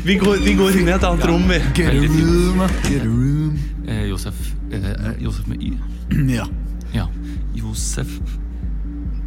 [0.04, 1.58] Vi går, vi går inn i et annet rom, vi.
[1.74, 3.58] Get a room, get a room.
[3.88, 4.34] Eh, Josef.
[4.70, 5.72] Eh, Josef med Y.
[6.28, 6.44] Ja.
[6.92, 7.06] Ja.
[7.54, 8.10] Josef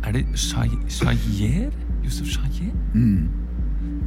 [0.05, 1.71] Er det Shayer?
[2.05, 2.71] Josef Shayer?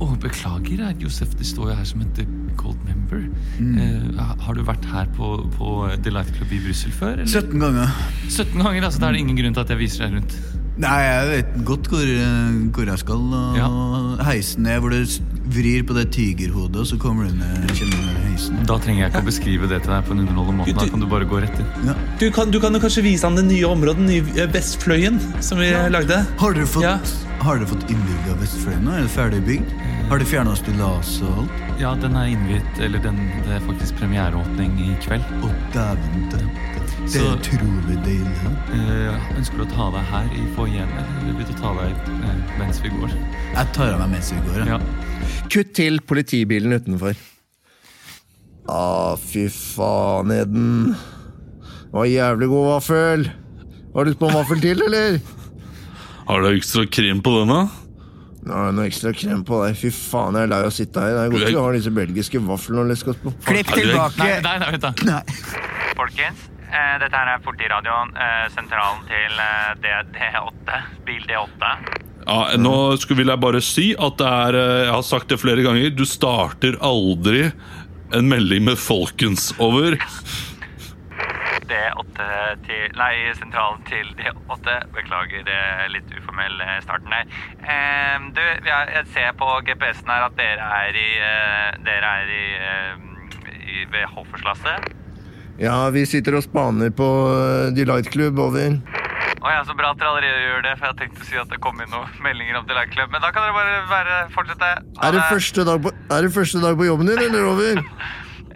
[0.00, 1.34] Å, beklager, eh, Josef.
[1.36, 3.26] Det står jo her som et eh, gold member.
[3.60, 5.72] Eh, ha- har du vært her på, på
[6.04, 7.18] Delight Club i Brussel før?
[7.20, 7.26] Eller?
[7.28, 7.92] 17 ganger.
[8.30, 9.00] 17 ganger, altså.
[9.02, 10.38] Da er det ingen grunn til at jeg viser deg rundt.
[10.80, 13.26] Nei, jeg vet godt hvor, eh, hvor jeg skal.
[13.68, 18.18] Og Heisen er hvor s- vrir på det tigerhodet, og så kommer du ned, ned
[18.26, 18.58] heisen.
[18.68, 20.74] Da trenger jeg ikke å beskrive det til deg på en underholdende måte.
[20.76, 21.70] Da kan du bare gå rett inn.
[21.88, 21.94] Ja.
[22.20, 25.20] Du kan, du kan jo kanskje vise ham det nye området, den nye eh, Vestfløyen,
[25.44, 26.20] som vi lagde.
[26.42, 26.98] Har dere fått, Ja.
[27.44, 28.96] har dere fått innbygd av Vestfløyen nå?
[28.98, 29.74] Er det ferdig bygd?
[30.10, 31.80] Har de fjerna stillaset og alt?
[31.80, 35.24] Ja, den er innviet, eller den, det er faktisk premiereåpning i kveld.
[35.46, 36.26] Å, dæven.
[37.10, 38.36] Det er Så- utrolig deilig.
[38.70, 42.58] Eh, ønsker du å ta deg her i foajeen, eller vil du ta deg uh,
[42.60, 43.10] mens vi går?
[43.56, 44.60] Jeg tar av meg mens vi går.
[44.66, 44.76] ja.
[44.78, 44.78] Ja.
[45.50, 47.16] Kutt til politibilen utenfor.
[48.70, 50.94] Å, fy faen, Eden.
[50.94, 53.26] Det var jævlig god vaffel.
[53.94, 55.18] Har du lyst på en vaffel til, eller?
[56.28, 57.64] Har du ekstra krem på denne?
[58.46, 59.74] Nå er det noe ekstra krem på deg.
[59.76, 61.16] Fy faen, jeg er lei av å sitte her.
[61.16, 63.34] Det er godt vi har disse belgiske vaflene å leske oss på.
[63.50, 64.22] Klipp tilbake.
[64.22, 64.94] Nei, nei, nei, vent da.
[65.10, 65.22] Nei.
[65.98, 66.46] Folkens,
[67.02, 71.72] dette her er politiradioen, eh, sentralen til eh, D- D8, bil D8.
[72.26, 75.40] Ja, nå skulle, vil jeg bare si at det er eh, Jeg har sagt det
[75.40, 75.90] flere ganger.
[75.96, 77.46] Du starter aldri
[78.14, 79.96] en melding med 'folkens' over.
[81.70, 82.24] D8
[82.66, 84.76] til Nei, sentralen til D8.
[84.94, 85.60] Beklager det
[85.94, 87.28] litt uformell eh, starten der.
[87.62, 92.32] Eh, du, jeg, jeg ser på GPS-en her at dere er i eh, Dere er
[92.34, 93.06] i, eh,
[93.76, 94.90] i ved Hofferslasset.
[95.60, 98.78] Ja, vi sitter og spaner på uh, Delight Club over.
[99.40, 101.52] Å ja, så bra at dere allerede gjør det, for jeg tenkte å si at
[101.52, 103.12] det kom inn noen meldinger om Delight Club.
[103.12, 104.70] Men da kan dere bare være, fortsette.
[105.00, 107.84] Ha Er det, første dag på, er det første dag på jobben din, eller over?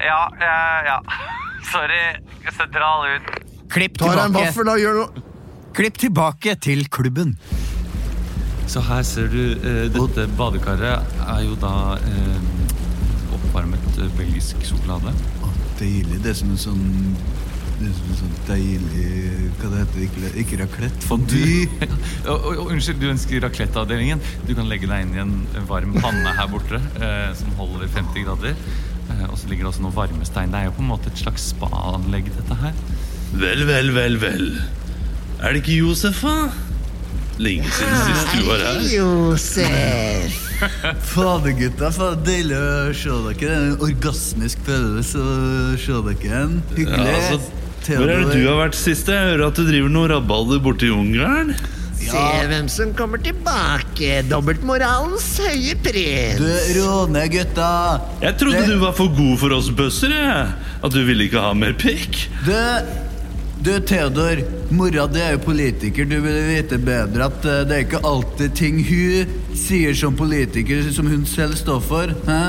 [0.05, 0.55] Ja, ja,
[0.89, 0.97] ja.
[1.73, 2.01] Sorry.
[2.51, 3.29] Sentral ut.
[3.73, 4.49] Klipp Ta deg en tilbake.
[4.51, 4.75] vaffel, da.
[4.83, 5.23] Gjør noe.
[5.79, 7.37] Klipp tilbake til klubben.
[8.69, 12.43] Så her ser du, eh, dette badekaret er jo da eh,
[13.39, 15.15] oppvarmet eh, belgisk sjokolade.
[15.81, 16.21] Deilig.
[16.23, 16.85] Det er som en sånn
[17.75, 19.07] det er som en sånn deilig
[19.59, 21.09] Hva det heter Ikke, ikke raclette.
[21.09, 21.67] Fondue.
[22.71, 24.23] unnskyld, du ønsker raclette-avdelingen.
[24.47, 25.35] Du kan legge deg inn i en
[25.69, 28.55] varm panne her borte eh, som holder 50 grader.
[29.11, 30.55] Eh, og så ligger det også noe varmestein.
[30.55, 32.79] Det er jo på en måte et slags spa-anlegg, dette her.
[33.35, 34.47] Vel, vel, vel, vel.
[35.43, 36.74] Er det ikke Josef, da?
[37.43, 38.81] Lenge siden sist du var her.
[38.95, 40.41] Josef.
[41.11, 41.91] Fader, gutta.
[41.95, 43.35] Fader, deilig å se dere.
[43.41, 45.37] Det er en orgasmisk følelse å
[45.83, 46.59] se dere igjen.
[46.77, 47.07] Hyggelig.
[47.11, 47.41] Ja, altså,
[47.99, 49.11] hvor er det du har vært sist?
[49.11, 50.93] Jeg hører at du driver noe rabalder borte i
[52.05, 52.11] Ja.
[52.13, 54.23] Se hvem som kommer tilbake.
[54.29, 56.37] Dobbeltmoralens høye pris.
[56.37, 58.01] Du, råne, gutta.
[58.21, 60.13] Jeg trodde Det- du var for god for oss bøsser.
[60.85, 62.29] At du ville ikke ha mer pikk.
[62.45, 62.53] Du,
[63.65, 64.43] du Theodor,
[64.77, 66.05] mora di er jo politiker.
[66.05, 70.85] Du vil vite bedre at eh, det er ikke alltid ting hun sier som politiker,
[70.93, 72.13] som hun selv står for.
[72.29, 72.43] Hæ?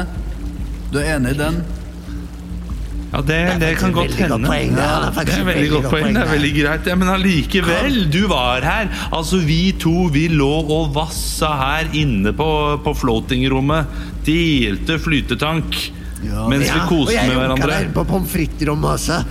[0.92, 1.62] Du er enig i den?
[3.14, 4.42] Ja, det, det kan godt hende.
[4.44, 6.10] poeng, det er det er veldig godt poeng.
[6.18, 6.90] Det er veldig greit.
[6.92, 8.90] Ja, men allikevel, du var her.
[9.16, 12.50] Altså, vi to vi lå og vassa her inne på,
[12.84, 13.96] på floatingrommet.
[14.28, 15.80] Delte flytetank.
[16.52, 17.80] mens vi koste med hverandre.
[17.96, 19.22] på pommes frites-rommet også.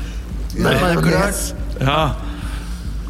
[0.55, 1.45] Med majones.
[1.81, 2.15] Ja.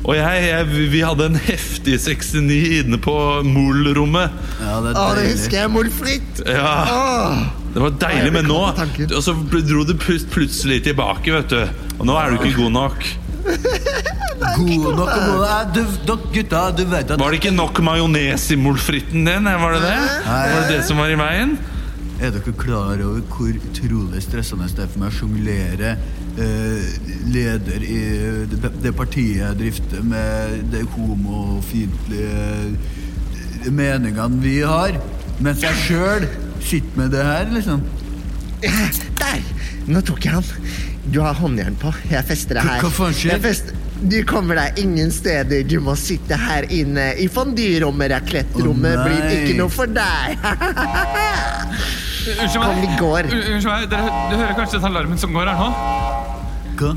[0.04, 3.14] Og jeg, jeg, vi hadde en heftig 69 inne på
[3.48, 4.34] Mol-rommet.
[4.60, 5.72] Ja, det Å, det husker jeg.
[5.72, 6.42] Mol fritt.
[6.44, 6.74] Ja.
[6.92, 7.38] Åh.
[7.74, 8.60] Det var deilig, men nå.
[9.08, 11.62] Og så dro du plutselig tilbake, vet du.
[11.98, 13.08] Og nå er du ikke god nok.
[14.54, 15.10] God nok
[15.74, 19.48] du, du, gutta, du vet at Var det ikke nok majones i molfritten din?
[19.48, 19.98] Var det det?
[20.24, 21.52] Var det det som var i veien?
[22.24, 25.90] Er dere klar over hvor utrolig stressende det er for meg å sjonglere
[26.40, 26.86] eh,
[27.28, 27.98] leder i
[28.48, 34.96] det, det partiet jeg drifter med de homofiendtlige eh, meningene vi har,
[35.44, 36.24] mens jeg sjøl
[36.64, 37.84] sitter med det her, liksom?
[39.20, 39.44] Der!
[39.92, 40.48] Nå tok jeg han.
[41.12, 41.92] Du har håndjern på.
[42.08, 42.80] Jeg fester det her.
[42.86, 43.68] Hva faen skjer?
[44.00, 45.60] Du kommer deg ingen steder.
[45.68, 48.16] Du må sitte her inne i fondyrommet.
[48.16, 49.04] Raclette-rommet nei.
[49.12, 50.40] blir ikke noe for deg.
[52.24, 52.98] Unnskyld Kom, vi meg.
[53.00, 53.28] går.
[53.28, 55.70] Unnskyld meg, dere, Du hører kanskje den alarmen som går her nå?
[56.74, 56.92] Hva?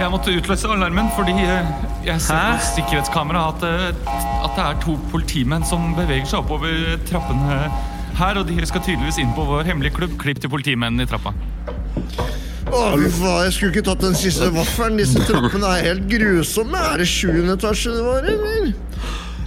[0.00, 1.68] Jeg måtte utløse alarmen fordi eh,
[2.06, 6.96] jeg ser på sikkerhetskamera at, eh, at det er to politimenn som beveger seg oppover
[7.06, 7.60] trappene
[8.18, 10.16] her, og de skal tydeligvis inn på vår hemmelige klubb.
[10.22, 11.34] Klipp til politimennene i trappa.
[12.74, 14.98] Å, jeg skulle ikke tatt den siste vaffelen.
[14.98, 16.80] Disse trappene er helt grusomme.
[16.94, 18.70] Er det sjuende etasje det var, eller?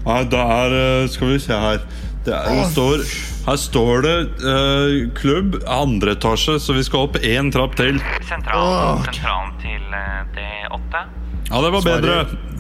[0.08, 1.82] Nei, det er eh, Skal vi se her.
[2.28, 3.04] Det, er, her, står,
[3.48, 8.02] her står det uh, klubb, andre etasje, så vi skal opp én trapp til.
[8.28, 11.06] Sentralen, sentralen til eh, D8.
[11.48, 12.16] Ja, det var bedre.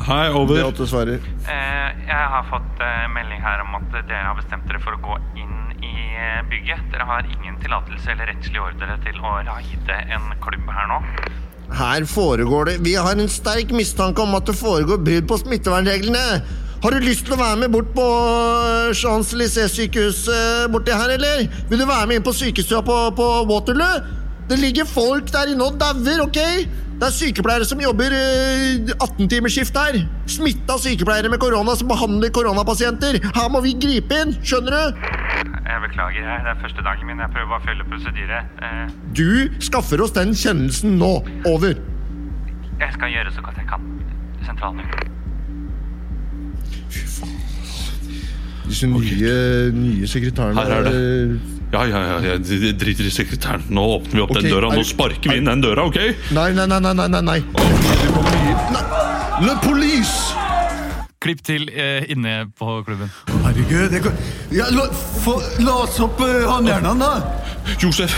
[0.07, 0.61] Hei, Det over.
[0.61, 1.25] D8 svarer.
[1.51, 5.01] Eh, jeg har fått eh, melding her om at dere har bestemt dere for å
[5.03, 6.85] gå inn i eh, bygget.
[6.93, 11.01] Dere har ingen tillatelse eller rettslig ordre til å raide en klubb her nå.
[11.75, 16.23] Her foregår det Vi har en sterk mistanke om at det foregår brudd på smittevernreglene.
[16.83, 21.47] Har du lyst til å være med bort på øh, Champs-Élysées-sykehuset borti her, eller?
[21.71, 24.03] Vil du være med inn på sykestua på, på Waterloo?
[24.47, 26.37] Det ligger folk der inne og dauer, ok?
[26.97, 29.97] Det er sykepleiere som jobber øh, 18-timersskift her.
[30.29, 33.19] Smitta sykepleiere med korona som behandler koronapasienter.
[33.35, 35.03] Her må vi gripe inn, skjønner du?
[35.67, 36.39] Jeg beklager, jeg.
[36.45, 37.19] det er første dagen min.
[37.25, 38.39] Jeg prøver å følge prosedyre.
[38.63, 39.27] Eh, Du
[39.65, 41.11] skaffer oss den kjennelsen nå.
[41.49, 41.73] Over.
[42.79, 43.85] jeg skal gjøre så godt jeg kan.
[44.45, 44.85] Sentralen.
[48.67, 49.35] Disse nye,
[49.71, 51.39] nye sekretærene Her er det.
[51.71, 53.63] Ja, Ja, ja, ja, de driter i sekretæren.
[53.75, 54.69] Nå åpner vi opp den døra.
[54.75, 55.97] Nå sparker vi inn den døra, ok?
[56.35, 57.67] Nei, nei, nei, nei, nei, nei, Oh.
[58.01, 58.83] Det kommer nye- Nei.
[59.47, 60.33] Le police!
[61.27, 63.09] Klipp til eh, inne på klubben.
[63.43, 64.13] Herregud, det kan...
[64.55, 64.85] ja, la,
[65.19, 67.73] få, la oss opp uh, håndjernene, da!
[67.83, 68.15] Josef,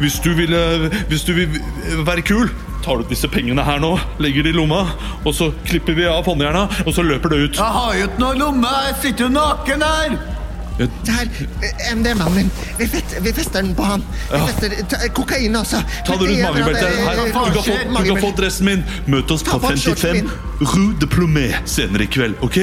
[0.00, 1.60] hvis du vil, eh, hvis du vil
[2.08, 2.48] være kul,
[2.86, 3.92] tar du disse pengene her nå,
[4.24, 4.80] legger de i lomma,
[5.28, 7.60] og så klipper vi av håndjerna, og så løper det ut.
[7.60, 10.37] Jeg har jo ikke noe lomme, jeg sitter jo naken her!
[10.78, 11.26] Der,
[11.62, 12.50] eh, MDMA-en min.
[12.78, 12.86] Vi,
[13.20, 14.04] vi fester den på han.
[14.30, 15.80] Vi fester ta, kokain også.
[16.06, 16.88] Ta det rundt magebeltet.
[16.88, 18.84] Her, du, kan få, du kan få dressen min.
[19.06, 22.58] Møt oss på på 55 Rue de Plomé senere i kveld, ok?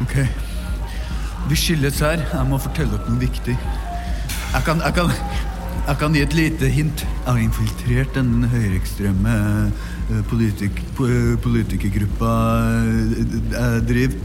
[0.00, 0.16] Ok.
[1.50, 2.24] Vi skilles her.
[2.32, 3.56] Jeg må fortelle dere noe viktig.
[4.52, 5.12] Jeg kan, jeg kan,
[5.86, 7.04] jeg kan gi et lite hint.
[7.04, 9.36] Jeg har infiltrert den høyreekstreme
[9.68, 12.34] eh, politik, politikergruppa
[12.72, 14.20] eh, jeg driver.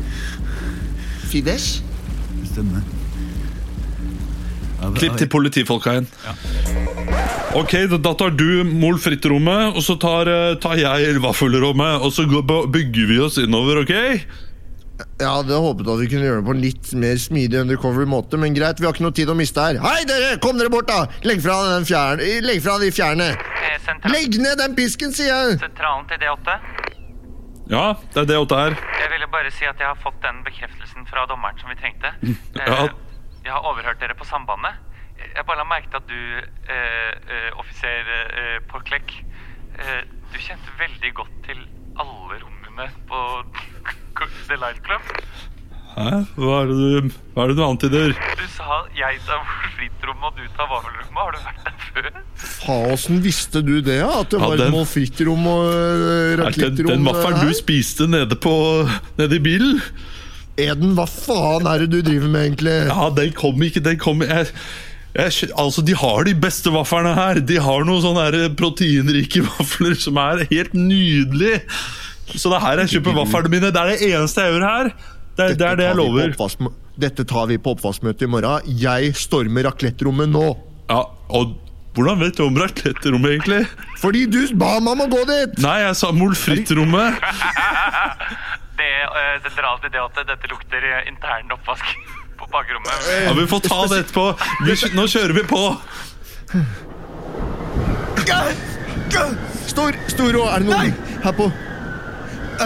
[1.31, 1.67] Fidesz?
[2.51, 2.85] Stemmer.
[4.77, 6.07] Ja, Klipp til politifolka igjen.
[7.57, 12.27] Ok, da, tar du Mol Fritt-rommet, og så tar, eh, tar jeg Vaffelrommet, og så
[12.27, 13.95] bygger vi oss innover, ok?
[15.17, 18.37] Jeg hadde håpet at vi kunne gjøre det på en litt mer smidig undercover måte,
[18.41, 19.77] men greit, vi har ikke noe tid å miste her.
[19.81, 20.37] Hei, dere!
[20.41, 21.05] Kom dere bort, da!
[21.25, 23.31] Legg fra, den fjern, legg fra de fjerne.
[23.33, 25.59] Eh, Legg ned den pisken, sier jeg!
[25.61, 26.57] sentralen til D8.
[27.69, 28.75] Ja, det er det åtte er.
[29.01, 32.13] Jeg ville bare si at jeg har fått den bekreftelsen fra dommeren som vi trengte.
[32.23, 32.87] Eh, Ja.
[33.47, 34.75] Jeg har overhørt dere på sambandet.
[35.17, 36.19] Jeg bare la merke til at du,
[36.67, 39.13] eh, eh, offiser eh, Porklek,
[39.79, 40.01] eh,
[40.33, 41.61] du kjente veldig godt til
[41.97, 43.21] alle rommene på
[44.49, 45.01] The Light Club.
[45.97, 46.17] Hæ?
[46.37, 48.11] Hva er det du, hva er det du antyder?
[48.37, 49.39] Du sa jeg tar
[49.73, 51.17] frittrommet og du tar vaffelrommet.
[51.17, 52.19] Har du vært der før?
[52.37, 54.09] Faen, visste du det, ja?
[54.21, 58.07] At det Ja, var den- et og øh, Er den, rakettrom den vaffelen du spiste
[58.07, 58.53] nede, på,
[59.17, 59.81] nede i bilen?
[60.57, 62.77] Eden, hva faen er det du driver med, egentlig?
[62.89, 63.79] Ja, den kom ikke.
[63.83, 64.47] Den kom jeg,
[65.17, 67.39] jeg, Altså, De har de beste vaflene her.
[67.41, 71.61] De har noen sånne proteinrike vafler som er helt nydelige.
[72.35, 73.71] Så det er her jeg kjøper vaflene mine.
[73.73, 74.91] Det er det eneste jeg gjør her.
[75.37, 76.73] Det, er- det er det jeg tar vi på lover.
[76.97, 78.61] Dette tar vi på oppvaskmøtet i morgen.
[78.81, 80.45] Jeg stormer raklettrommet nå.
[80.89, 81.55] Ja, og
[81.97, 83.63] Hvordan vet du om raklettrommet egentlig?
[83.97, 85.55] Fordi du ba meg om å gå dit!
[85.63, 87.17] Nei, jeg sa molfrittrommet.
[88.77, 88.89] Det
[89.41, 91.87] det drar alltid det at dette lukter eh, intern oppvask
[92.37, 93.07] på bakrommet.
[93.25, 94.25] Ja, vi får ta det etterpå.
[94.67, 95.63] Vi, nå kjører vi på.
[99.67, 101.49] Stor, Storo, er det noen her på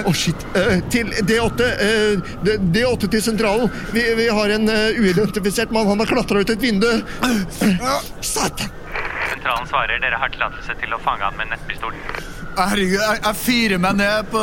[0.06, 0.46] Å, shit.
[0.58, 1.68] Eh, til D8.
[1.88, 3.72] eh, D- D8 til sentralen.
[3.96, 5.88] Vi, vi har en eh, uidentifisert mann.
[5.92, 6.88] Han har klatra ut et vindu.
[8.22, 8.70] Satan!
[9.32, 11.94] Sentralen svarer dere har tillatelse til å fange han med nettpistol.
[12.58, 14.42] Herregud, jeg, jeg fyrer meg ned på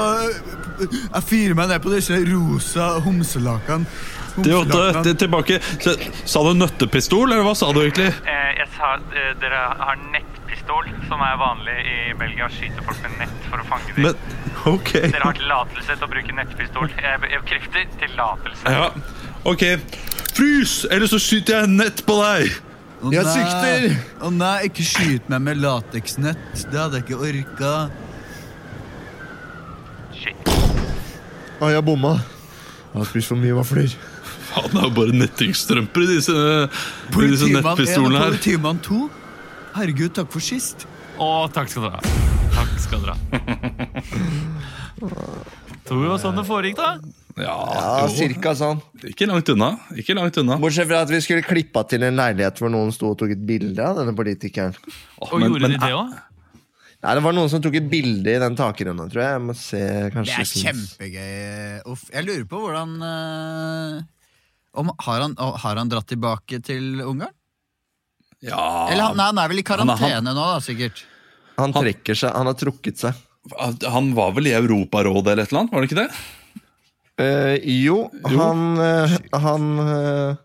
[0.88, 3.84] Jeg fyrer meg ned på disse rosa homselakene.
[4.38, 5.56] Det er åtte, det er tilbake.
[6.30, 8.12] Sa du nøttepistol, eller hva sa du egentlig?
[8.22, 8.92] Eh, jeg sa
[9.42, 9.98] dere har
[10.68, 12.48] nettpistol, som er vanlig i Belgia.
[12.52, 14.04] Skyter folk med nett for å fange dem.
[14.04, 14.14] Men,
[14.68, 14.92] ok.
[15.08, 16.88] Dere har tillatelse til å bruke nettpistol.
[16.98, 18.72] Jeg jeg bekrefter tillatelse.
[18.72, 18.90] Ja,
[19.48, 19.64] ok.
[20.36, 22.52] Frys, eller så skyter jeg nett på deg.
[22.98, 23.32] Å Jeg nei.
[23.32, 23.96] sikter.
[24.26, 26.66] Å nei, ikke skyt meg med lateksnett.
[26.70, 27.72] Det hadde jeg ikke orka.
[30.18, 30.50] Shit.
[31.62, 32.16] Å, jeg bomma.
[32.88, 33.92] Jeg har spist for mye vafler.
[34.48, 38.32] Faen, det er jo bare nettingstrømper i disse, i disse nettpistolene her.
[38.34, 39.00] politimann 2.
[39.78, 40.86] Herregud, takk for sist.
[41.22, 42.02] Å, takk skal dere ha.
[42.56, 43.20] Takk skal dere ha.
[45.88, 46.88] Tror det var sånn det foregikk, da.
[47.38, 48.80] Ja, Ja, cirka sånn.
[49.06, 49.68] Ikke langt unna.
[49.94, 50.56] Ikke langt unna.
[50.60, 53.44] Bortsett fra at vi skulle klippa til en leilighet hvor noen sto og tok et
[53.46, 54.74] bilde av denne politikeren.
[55.22, 56.16] Og men- gjorde men- de det òg?
[56.98, 59.32] Nei, Det var noen som tok et bilde i den takrenna, tror jeg.
[59.38, 61.86] Jeg må se, Det er kjempegøy.
[61.86, 62.10] Uff.
[62.12, 64.02] Jeg lurer på hvordan eh,
[64.74, 67.30] om, har, han, har han dratt tilbake til Ungarn?
[68.40, 71.04] Ja, Eller han, nei, han er vel i Han er- karantene han- nå, da, sikkert.
[71.58, 72.32] Han trekker seg.
[72.36, 73.14] Han har trukket seg.
[73.88, 76.10] han var vel i Europarådet eller et eller annet, var det ikke det?
[77.18, 78.38] Eh, jo, Jo.
[78.38, 80.36] han, eh, han eh,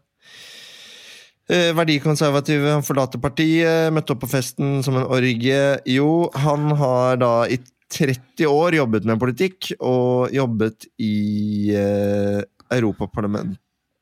[1.50, 5.80] eh, Verdikonservative, han forlater partiet, møtte opp på festen som en orgie.
[5.86, 7.60] Jo, han har da i
[7.94, 12.42] 30 år jobbet med politikk, og jobbet i eh,
[12.74, 13.60] Europaparlamentet,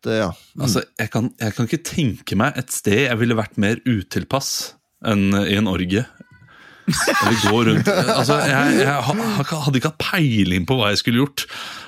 [0.09, 0.31] ja.
[0.59, 4.73] Altså, jeg kan, jeg kan ikke tenke meg et sted jeg ville vært mer utilpass
[5.05, 6.05] enn i en orgie.
[6.91, 11.45] Eller gå rundt Altså, jeg, jeg hadde ikke hatt peiling på hva jeg skulle gjort.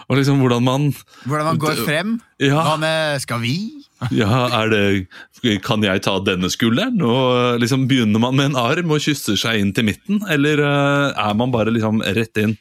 [0.08, 0.89] Og liksom hvordan man
[1.26, 2.17] Hvordan man går frem.
[2.41, 2.62] Ja.
[2.62, 3.84] Hva med 'skal vi'?
[4.12, 7.02] Ja, er det Kan jeg ta denne skulderen?
[7.02, 11.13] Og liksom Begynner man med en arm og kysser seg inn til midten, eller eh,
[11.15, 12.58] er man bare liksom rett inn?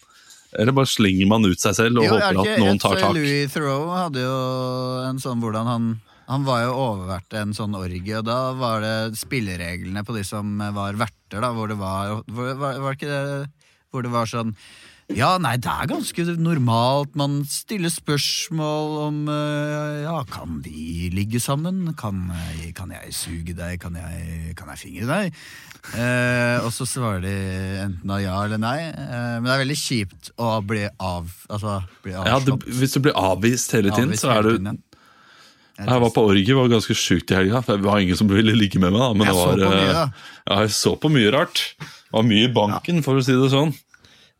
[0.59, 3.15] Eller bare slenger man ut seg selv og Jo, er håper at noen tar tak?
[3.17, 4.39] Louis Theroux hadde jo
[5.09, 5.87] en sånn hvordan han
[6.29, 10.55] Han var jo oververt en sånn orgie, og da var det spillereglene på de som
[10.73, 13.51] var verter, da, hvor det var hvor, var, var det ikke det
[13.93, 14.55] Hvor det var sånn
[15.13, 17.11] ja, nei, det er ganske normalt.
[17.19, 21.91] Man stiller spørsmål om eh, Ja, kan vi ligge sammen?
[21.99, 23.81] Kan, jeg- kan jeg suge deg?
[23.83, 25.35] Kan jeg, kan jeg fingre deg?
[25.99, 27.35] Eh, og så svarer de
[27.83, 28.79] enten av ja eller nei.
[28.89, 32.57] Eh, men det er veldig kjipt å bli av Altså bli Ja, det.
[32.71, 34.79] Hvis du blir avvist hele tiden, Avvist så er du.
[35.83, 37.61] Jeg var på orgie, var ganske sjukt i helga.
[37.67, 39.03] Det var ingen som ville ligge med meg.
[39.03, 40.07] da Men Jeg det så var, på mye, eh, da.
[40.47, 41.65] Ja, jeg så på mye rart.
[42.13, 43.73] Var mye i banken, for å si det sånn.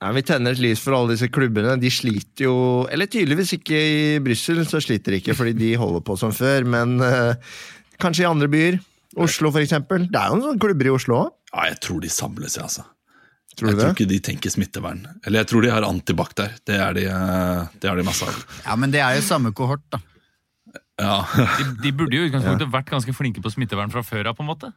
[0.03, 1.77] Nei, vi tenner et lys for alle disse klubbene.
[1.79, 2.55] De sliter jo
[2.91, 6.67] Eller tydeligvis ikke i Brussel, så sliter de ikke fordi de holder på som før.
[6.67, 7.39] Men uh,
[8.03, 8.81] kanskje i andre byer.
[9.23, 10.09] Oslo, for eksempel.
[10.11, 11.31] Det er jo noen klubber i Oslo òg.
[11.53, 12.87] Ja, jeg tror de samler seg, altså.
[13.53, 13.85] Tror jeg det?
[13.85, 15.03] tror ikke de tenker smittevern.
[15.27, 16.55] Eller jeg tror de har antibac der.
[16.65, 18.39] Det er de, eh, det har de masse av.
[18.65, 20.01] Ja, men det er jo samme kohort, da.
[21.03, 21.19] Ja.
[21.59, 24.39] De, de burde jo i utgangspunktet vært ganske flinke på smittevern fra før av.
[24.39, 24.73] på en måte.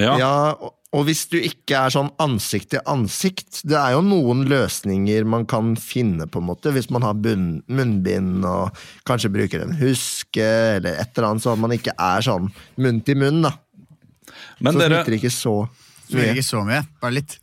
[0.00, 0.16] ja.
[0.16, 4.44] Ja, og, og hvis du ikke er sånn ansikt til ansikt Det er jo noen
[4.48, 8.72] løsninger man kan finne, på en måte, hvis man har bunn, munnbind og
[9.08, 10.46] kanskje bruker en huske
[10.78, 12.48] eller et eller annet, så at man ikke er sånn
[12.80, 13.52] munn til munn, da.
[14.64, 15.56] Men Så dere, smitter det ikke så
[16.06, 16.36] Så blir det mye.
[16.38, 17.36] ikke så mye, bare litt.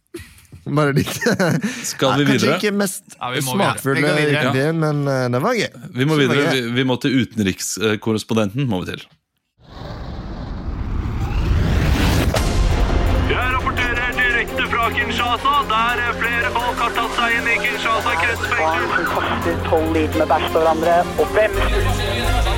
[0.63, 1.09] Bare litt.
[1.91, 2.53] skal vi videre?
[2.53, 4.15] Kanskje ikke mest Ja, vi smakfulle, videre.
[4.15, 4.43] Vi videre.
[4.47, 5.67] riktig, men eh, det var gøy.
[5.97, 6.45] Vi må videre.
[6.55, 8.65] Vi, vi må til utenrikskorrespondenten.
[8.71, 9.03] må vi til.
[14.83, 19.05] Fra Kinshasa, der flere folk har tatt seg inn i Kinshasa kretsfengsel.
[19.07, 21.53] kaster tolv liter med bæsj på hverandre, og hvem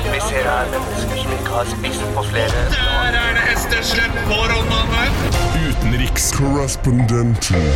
[0.06, 4.38] Vi ser her mennesker som ikke har spist på flere Der er det hesteslepp på
[4.50, 5.04] Rondane.
[5.68, 7.68] Utenrikskorrespondenten.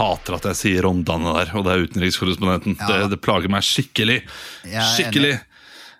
[0.00, 2.80] Hater at jeg sier Rondane der, og det er utenrikskorrespondenten.
[2.80, 2.90] Ja.
[2.90, 4.18] Det, det plager meg skikkelig.
[4.64, 5.34] skikkelig Skikkelig.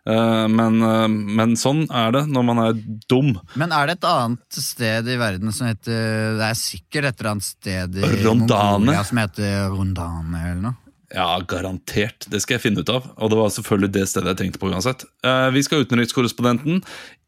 [0.09, 2.79] Eh, men, eh, men sånn er det når man er
[3.11, 3.35] dum.
[3.61, 7.35] Men er det et annet sted i verden som heter Det er sikkert et eller
[7.35, 8.79] annet sted i Rondane?
[8.87, 10.77] Mongolia som heter Rondane eller noe?
[11.13, 12.29] Ja, garantert.
[12.31, 13.09] Det skal jeg finne ut av.
[13.19, 15.03] Og det var selvfølgelig det stedet jeg tenkte på uansett.
[15.27, 16.85] Eh, vi skal ha utenrikskorrespondenten.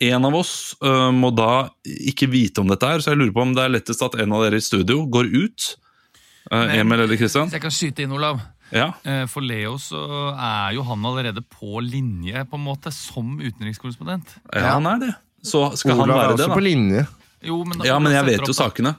[0.06, 0.52] En av oss
[0.86, 3.74] eh, må da ikke vite om dette her, så jeg lurer på om det er
[3.74, 5.68] lettest at en av dere i studio går ut.
[6.50, 7.50] Men- Emil eller Kristian?
[7.50, 8.40] Hvis jeg kan skyte inn, Olav.
[8.72, 8.88] Ja.
[9.04, 10.00] Eh, For Leo så
[10.32, 14.36] er jo han allerede på linje på en måte som utenrikskorrespondent.
[14.54, 15.14] ja, han er det.
[15.44, 16.54] Så skal han være er være det, da.
[16.54, 17.06] på linje.
[17.42, 18.94] Jo, men Ja, men jeg vet jo opp, sakene.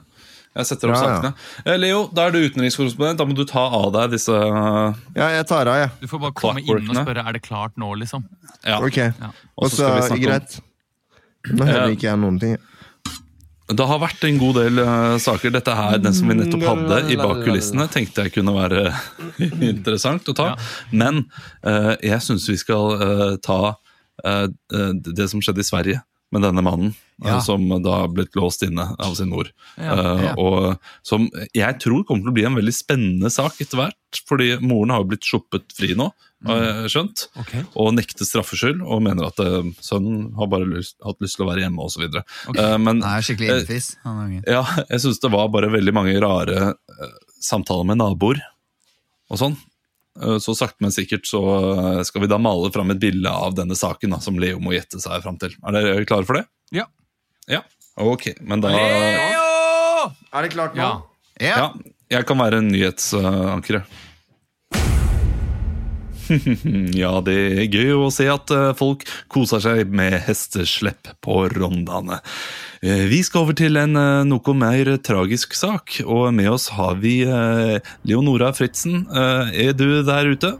[0.54, 1.14] Jeg setter opp Ja, ja.
[1.16, 1.32] sakene.
[1.66, 3.18] Eh, Leo, da er du utenrikskorrespondent.
[3.18, 5.90] Da må du ta av deg disse eh, Ja, jeg tar av, jeg.
[6.00, 8.28] Du får bare komme inn og spørre er det klart nå, liksom.
[8.62, 8.78] Ja.
[8.78, 8.98] Ok.
[9.00, 10.60] Og Og så så, skal vi snakke om- greit.
[11.58, 12.54] Nå hører ikke jeg noen ting.
[13.64, 15.52] Det har vært en god del uh, saker.
[15.54, 18.90] Dette her, den som vi nettopp hadde i bak kulissene, tenkte jeg kunne være
[19.72, 20.50] interessant å ta.
[20.92, 21.24] Men
[21.64, 23.76] uh, jeg syns vi skal uh, ta
[24.24, 25.98] det som skjedde i Sverige
[26.32, 26.92] med denne mannen.
[27.24, 27.40] Ja.
[27.42, 29.50] Som da har blitt låst inne av sin mor.
[29.74, 30.30] Ja, ja.
[30.38, 34.22] Og som jeg tror kommer til å bli en veldig spennende sak etter hvert.
[34.28, 36.08] Fordi moren har jo blitt sluppet fri nå,
[36.46, 36.88] har Okay.
[36.92, 37.24] skjønt.
[37.80, 41.50] Og nekter straffskyld, og mener at uh, sønnen har bare lyst, hatt lyst til å
[41.50, 42.04] være hjemme osv.
[42.10, 43.90] Uh, men Han er skikkelig eh, innfis.
[44.04, 48.42] Han er ja, jeg syns det var bare veldig mange rare uh, samtaler med naboer
[49.32, 49.56] og sånn.
[50.14, 51.40] Så sakte, men sikkert så
[52.06, 55.00] skal vi da male fram et bilde av denne saken da, som Leo må gjette
[55.02, 55.56] seg fram til.
[55.66, 56.44] Er dere klare for det?
[56.76, 56.84] Ja.
[57.50, 57.64] Ja.
[57.98, 60.86] Ok, men da Er det klart nå?
[60.86, 60.92] Ja.
[61.42, 61.56] Ja.
[61.58, 61.66] Ja,
[62.14, 63.90] jeg kan være nyhetsankeret.
[67.02, 72.20] ja, det er gøy å se at eh, folk koser seg med hesteslepp på Rondane.
[72.82, 77.00] Eh, Vi skal over til en eh, noe mer tragisk sak, og med oss har
[77.02, 77.16] vi
[78.06, 79.04] Leonora Fritzen.
[79.14, 80.54] Er du der ute?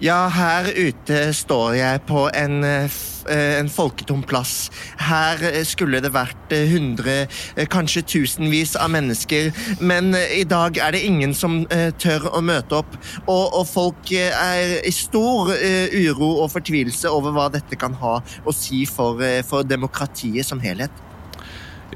[0.00, 2.92] Ja, her ute står jeg på en, eh,
[3.28, 4.70] eh, en folketom plass.
[4.98, 7.26] Her eh, skulle det vært hundre,
[7.70, 11.60] kanskje tusenvis av mennesker, men i dag er det ingen som
[12.00, 12.96] tør å møte opp.
[13.26, 18.54] Og, og folk er i stor uro og fortvilelse over hva dette kan ha å
[18.56, 20.90] si for, for demokratiet som helhet.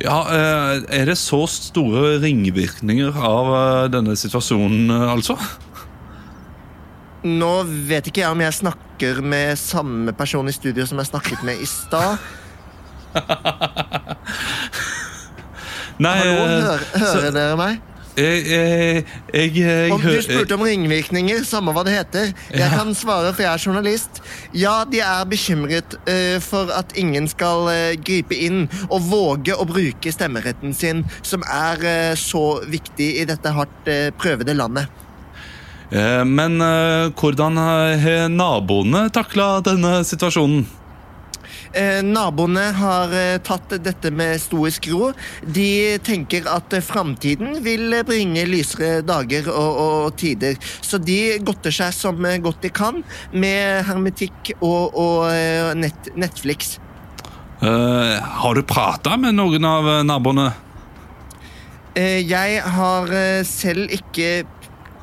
[0.02, 0.22] Ja,
[0.90, 3.52] Er det så store ringvirkninger av
[3.94, 5.38] denne situasjonen, altså?
[7.24, 7.52] Nå
[7.88, 11.62] vet ikke jeg om jeg snakker med samme person i studio som jeg snakket med
[11.64, 12.18] i stad.
[16.04, 17.76] Nei, Hallo, hører, hører, så, dere meg?
[18.18, 19.04] jeg, jeg,
[19.34, 22.32] jeg, jeg, Om du spurte om ringvirkninger, samme hva det heter.
[22.50, 22.68] Jeg Ja.
[22.74, 24.20] kan svare, for jeg er journalist.
[24.54, 29.64] Ja, de er bekymret uh, for at ingen skal uh, gripe inn og våge å
[29.70, 34.90] bruke stemmeretten sin, som er uh, så viktig i dette hardt eh, prøvede landet.
[35.94, 40.64] Eh, Men eh, hvordan har naboene takla denne situasjonen?
[41.74, 45.08] Eh, naboene har eh, tatt dette med stoisk ro.
[45.42, 50.54] De tenker at eh, framtiden vil bringe lysere dager og, og tider.
[50.82, 56.76] Så de godter seg som godt de kan med hermetikk og, og net, Netflix.
[57.64, 60.50] Har du prata med noen av naboene?
[61.94, 63.12] Jeg har
[63.48, 64.44] selv ikke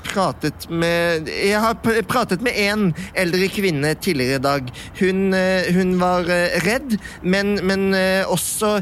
[0.06, 1.78] pratet med Jeg har
[2.10, 4.72] pratet med én eldre kvinne tidligere i dag.
[5.00, 8.80] Hun, eh, hun var eh, redd, men, men eh, også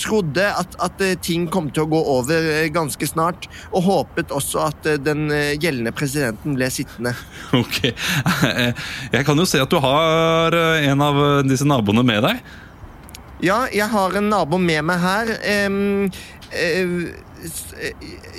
[0.00, 3.48] trodde at, at ting kom til å gå over ganske snart.
[3.70, 7.14] Og håpet også at den gjeldende presidenten ble sittende.
[7.54, 7.80] Ok.
[9.14, 12.42] Jeg kan jo se at du har en av disse naboene med deg.
[13.44, 15.30] Ja, jeg har en nabo med meg her.
[15.66, 16.06] Um,
[16.54, 17.12] eh,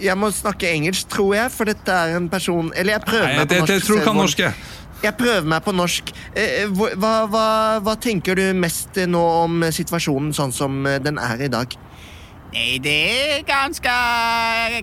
[0.02, 3.38] jeg må snakke engelsk, tror jeg, for dette er en person Eller jeg prøver Nei,
[3.38, 3.74] meg på det, norsk.
[3.74, 4.22] jeg tror du kan Sevon.
[4.24, 4.40] norsk.
[4.40, 4.54] jeg.
[5.04, 6.12] Jeg prøver meg på norsk.
[6.34, 7.46] Eh, Hva, hva,
[7.84, 11.76] hva tenker du mest eh, nå om situasjonen sånn som eh, den er i dag?
[12.56, 13.94] Nei, det er ganske,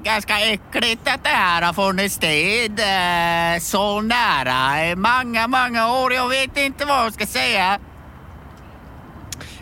[0.05, 4.59] ganske ekkelt at det her har funnet sted eh, så nære
[4.91, 6.13] i mange många år.
[6.19, 7.71] Jeg vet ikke hva jeg skal säga.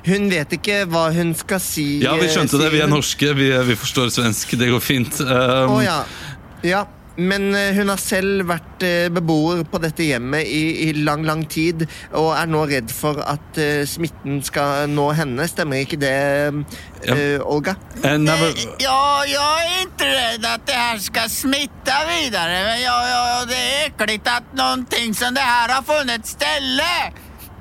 [0.07, 1.89] Hun vet ikke hva hun skal si.
[2.05, 2.71] Ja, vi skjønte det.
[2.75, 3.35] Vi er norske.
[3.37, 4.57] Vi, vi forstår svensk.
[4.61, 5.21] Det går fint.
[5.21, 6.01] Um, oh, ja.
[6.67, 6.87] ja.
[7.21, 11.43] Men eh, hun har selv vært eh, beboer på dette hjemmet i, i lang, lang
[11.51, 11.85] tid,
[12.17, 15.49] og er nå redd for at eh, smitten skal nå henne.
[15.51, 16.15] Stemmer ikke det,
[17.05, 17.77] eh, Olga?
[18.01, 18.55] Never...
[18.81, 22.63] Ja, jeg er ikke redd at det her skal smitte videre.
[22.71, 23.59] Men ja, ja, Det
[23.99, 26.89] det är at noen ting som det her har funnet ställe.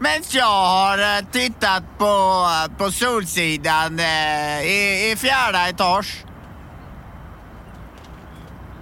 [0.02, 2.47] Men jag har tittet tittat på,
[2.78, 6.26] på Solsidan eh, i, i fjärde etage.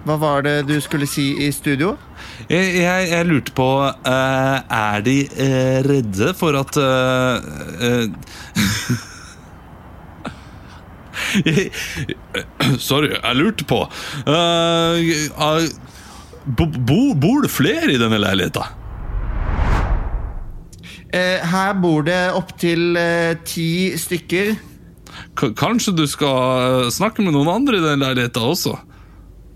[0.06, 1.96] Hva var det du skulle si i studio?
[2.48, 7.36] Jeg, jeg, jeg lurte på uh, Er de uh, redde for at eh,
[7.84, 8.06] eh,
[12.88, 13.82] Sorry, jeg lurte på
[14.22, 14.98] Eh,
[15.28, 15.68] eh,
[16.46, 18.77] bo, bo, bor det flere i denne leiligheten?
[21.14, 24.52] Eh, her bor det opptil eh, ti stykker.
[25.38, 28.76] K kanskje du skal eh, snakke med noen andre i den leiligheten også?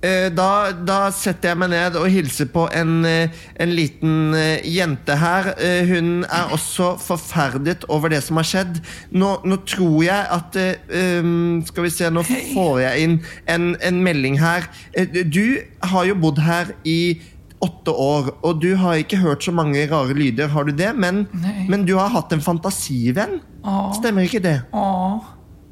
[0.02, 4.32] Eh, da, da setter jeg meg ned og hilser på en, en liten
[4.66, 5.52] jente her.
[5.62, 8.80] Eh, hun er også forferdet over det som har skjedd.
[9.12, 13.74] Nå, nå tror jeg at eh, um, Skal vi se, nå får jeg inn en,
[13.78, 14.66] en melding her.
[14.96, 15.60] Eh, du
[15.92, 17.20] har jo bodd her i
[17.62, 20.90] åtte år, og du har ikke hørt så mange rare lyder, har du det?
[20.98, 21.26] Men,
[21.70, 23.38] men du har hatt en fantasivenn?
[23.62, 23.92] Åh.
[23.98, 24.58] Stemmer ikke det?
[24.72, 25.20] Ja,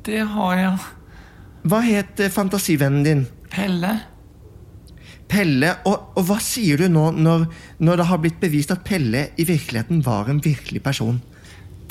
[0.07, 0.79] det har jeg.
[1.71, 3.27] Hva het eh, fantasivennen din?
[3.53, 3.97] Pelle.
[5.31, 7.45] Pelle, og, og hva sier du nå når,
[7.83, 11.21] når det har blitt bevist at Pelle i virkeligheten var en virkelig person?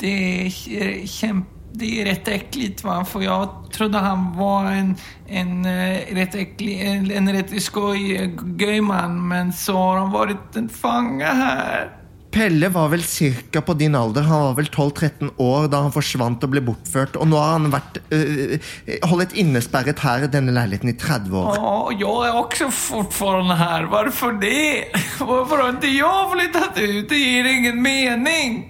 [0.00, 0.16] Det
[0.48, 4.96] er kämp, det är rätt äckligt va, för jag trodde han var en,
[5.26, 10.56] en, uh, rätt, äcklig, en, en rätt skoj eh, göjman, men så har han varit
[10.56, 11.96] en fånge här.
[12.30, 14.22] Pelle var vel cirka på din alder.
[14.22, 17.16] Han var vel 12-13 år da han forsvant og ble bortført.
[17.18, 18.54] Og nå har han vært øh,
[19.10, 21.58] holdt innesperret her i denne leiligheten i 30 år.
[21.58, 21.72] Ja,
[22.04, 23.88] jeg er også fortsatt her.
[23.90, 24.92] Hvorfor det?
[25.18, 27.08] Hvorfor har ikke jeg flyttet ut?
[27.10, 28.60] Det gir ingen mening.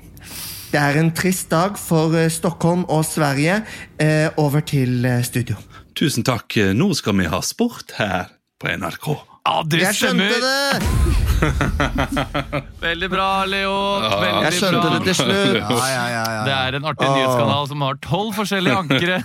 [0.70, 3.62] Det er en trist dag for øh, Stockholm og Sverige.
[3.98, 5.56] Eh, over til øh, studio.
[5.98, 6.54] Tusen takk.
[6.74, 9.10] Nå skal vi ha sport her på NRK.
[9.48, 11.29] Ja, det Jeg skjønte det!
[12.86, 13.72] Veldig bra, Leo.
[14.00, 14.92] Veldig Jeg skjønte bra.
[14.94, 15.58] det til slutt.
[15.60, 16.40] Ja, ja, ja, ja.
[16.46, 19.18] Det er en artig nyhetskanal som har tolv forskjellige ankere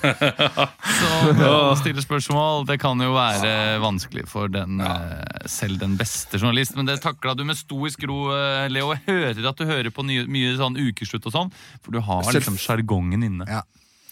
[0.99, 2.66] som å stiller spørsmål.
[2.70, 3.53] Det kan jo være
[3.84, 8.20] vanskelig for den, eh, selv den beste journalist, men det takla du med stoisk ro,
[8.36, 8.91] eh, Leo.
[8.95, 11.53] Jeg hører at du hører på nye, mye sånn ukeslutt og sånn,
[11.84, 13.47] for du har liksom sjargongen inne.
[13.49, 13.63] Ja.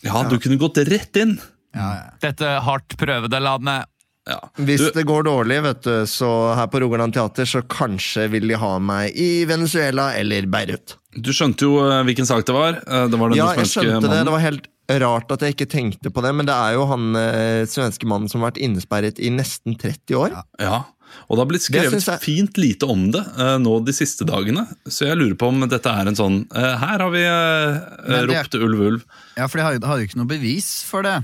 [0.04, 1.38] Ja, du kunne gått rett inn.
[1.74, 2.10] Ja, ja.
[2.22, 3.88] Dette hardt prøvede landet.
[4.30, 4.38] Ja.
[4.56, 8.48] Hvis Du, det går dårlig, vet du, så her på Rogaland Teater, så kanskje vil
[8.48, 10.96] de ha meg i Venezuela eller Beirut.
[11.14, 12.78] du skjønte jo eh, hvilken sak det var.
[12.88, 14.08] Eh, Det var den Ja, jeg skjønte det.
[14.08, 14.26] mannen.
[14.30, 14.70] Det var helt
[15.04, 18.30] rart at jeg ikke tenkte på det, men det er jo han eh, svenske mannen
[18.32, 20.40] som har vært innesperret i nesten 30 år.
[20.60, 20.84] Ja,
[21.28, 24.64] og det har blitt skrevet jeg- fint lite om det uh, nå de siste dagene.
[24.88, 28.56] Så jeg lurer på om dette er en sånn uh, Her har vi uh, ropt
[28.56, 28.64] er...
[28.66, 29.04] ulv, ulv.
[29.38, 31.20] ja, for de har jo- har jo ikke noe bevis for det.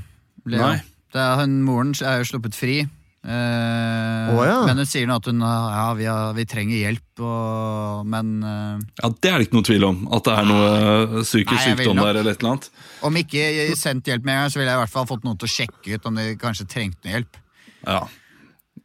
[0.45, 0.61] Leo.
[0.61, 0.81] Nei.
[1.13, 2.79] Det er, hun, moren er jo sluppet fri.
[3.19, 4.59] Eh, oh, ja.
[4.63, 8.85] Men hun sier nå at hun ja, vi, har, vi trenger hjelp, og, men eh,
[9.01, 9.97] Ja, Det er det ikke noe tvil om.
[10.15, 12.69] At det er noe eh, psykisk Nei, jeg vil sykdom der eller et eller annet.
[13.09, 13.43] om ikke
[13.75, 15.53] sendt hjelp med en gang, så ville jeg i hvert fall fått noen til å
[15.57, 17.41] sjekke ut om de kanskje trengte noe hjelp.
[17.83, 17.99] Ja.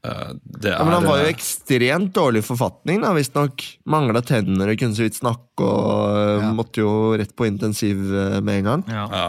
[0.04, 3.62] Eh, Det er Ja, men han var jo eh, ekstremt dårlig i forfatning, da, visstnok.
[3.86, 6.50] Mangla tenner og kunne så vidt snakke, og eh, Ja.
[6.58, 6.90] måtte jo
[7.22, 8.86] rett på intensiv eh, med en gang.
[8.90, 9.28] ja.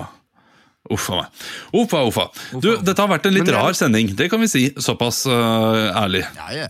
[0.91, 1.43] Uff a meg.
[1.73, 2.25] Uffa, uffa.
[2.61, 4.65] Du, dette har vært en litt rar sending, det kan vi si.
[4.77, 6.21] Såpass uh, ærlig.
[6.37, 6.67] Ja, ja.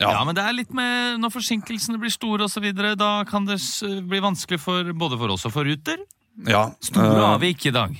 [0.00, 0.08] Ja.
[0.16, 3.44] Ja, men det er litt med Når forsinkelsene blir store, og så videre, da kan
[3.46, 3.60] det
[4.08, 6.00] bli vanskelig for både for oss og for Ruter.
[6.48, 7.92] Ja, Store eh, avvik i dag.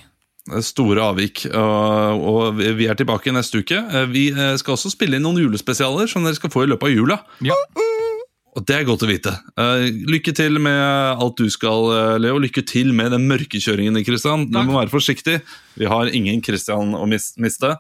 [0.67, 1.45] Store avvik.
[1.55, 3.77] og- og vi- er tilbake neste uke.
[3.79, 6.89] Eh, Vi eh, skal også spille inn noen julespesialer som dere skal få i løpet
[6.91, 7.21] av jula.
[7.41, 7.55] Ja.
[8.53, 9.32] Og det er godt å vite.
[9.57, 10.76] Uh, lykke til med
[11.16, 12.36] alt du skal, eh, Leo.
[12.42, 14.44] Lykke til med den mørkekjøringen din, Christian.
[14.53, 15.38] Du må være forsiktig.
[15.80, 17.70] Vi har ingen Christian å mis miste.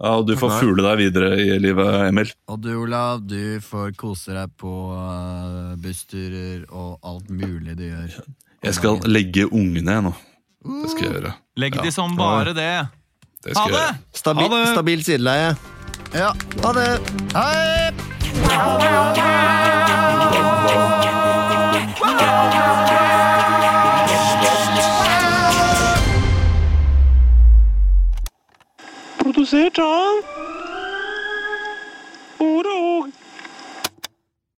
[0.00, 2.32] Ja, Og du får fule deg videre i livet, Emil.
[2.48, 8.16] Og du, Olav, du får kose deg på uh, bussturer og alt mulig du gjør.
[8.64, 10.14] Jeg skal legge ungene jeg, nå.
[10.64, 11.34] Det skal jeg gjøre.
[11.60, 11.82] Legg Ja.
[11.84, 12.88] de som bare det.
[13.44, 13.84] Det skal Ha jeg det!
[13.84, 13.98] gjøre.
[14.24, 14.72] Stabil, Ha det!
[14.72, 15.56] Stabilt sideleie.
[16.16, 16.32] Ja.
[16.64, 16.88] Ha det!
[17.36, 17.92] Hei!
[29.18, 30.22] Producer John?
[32.38, 32.73] Oder?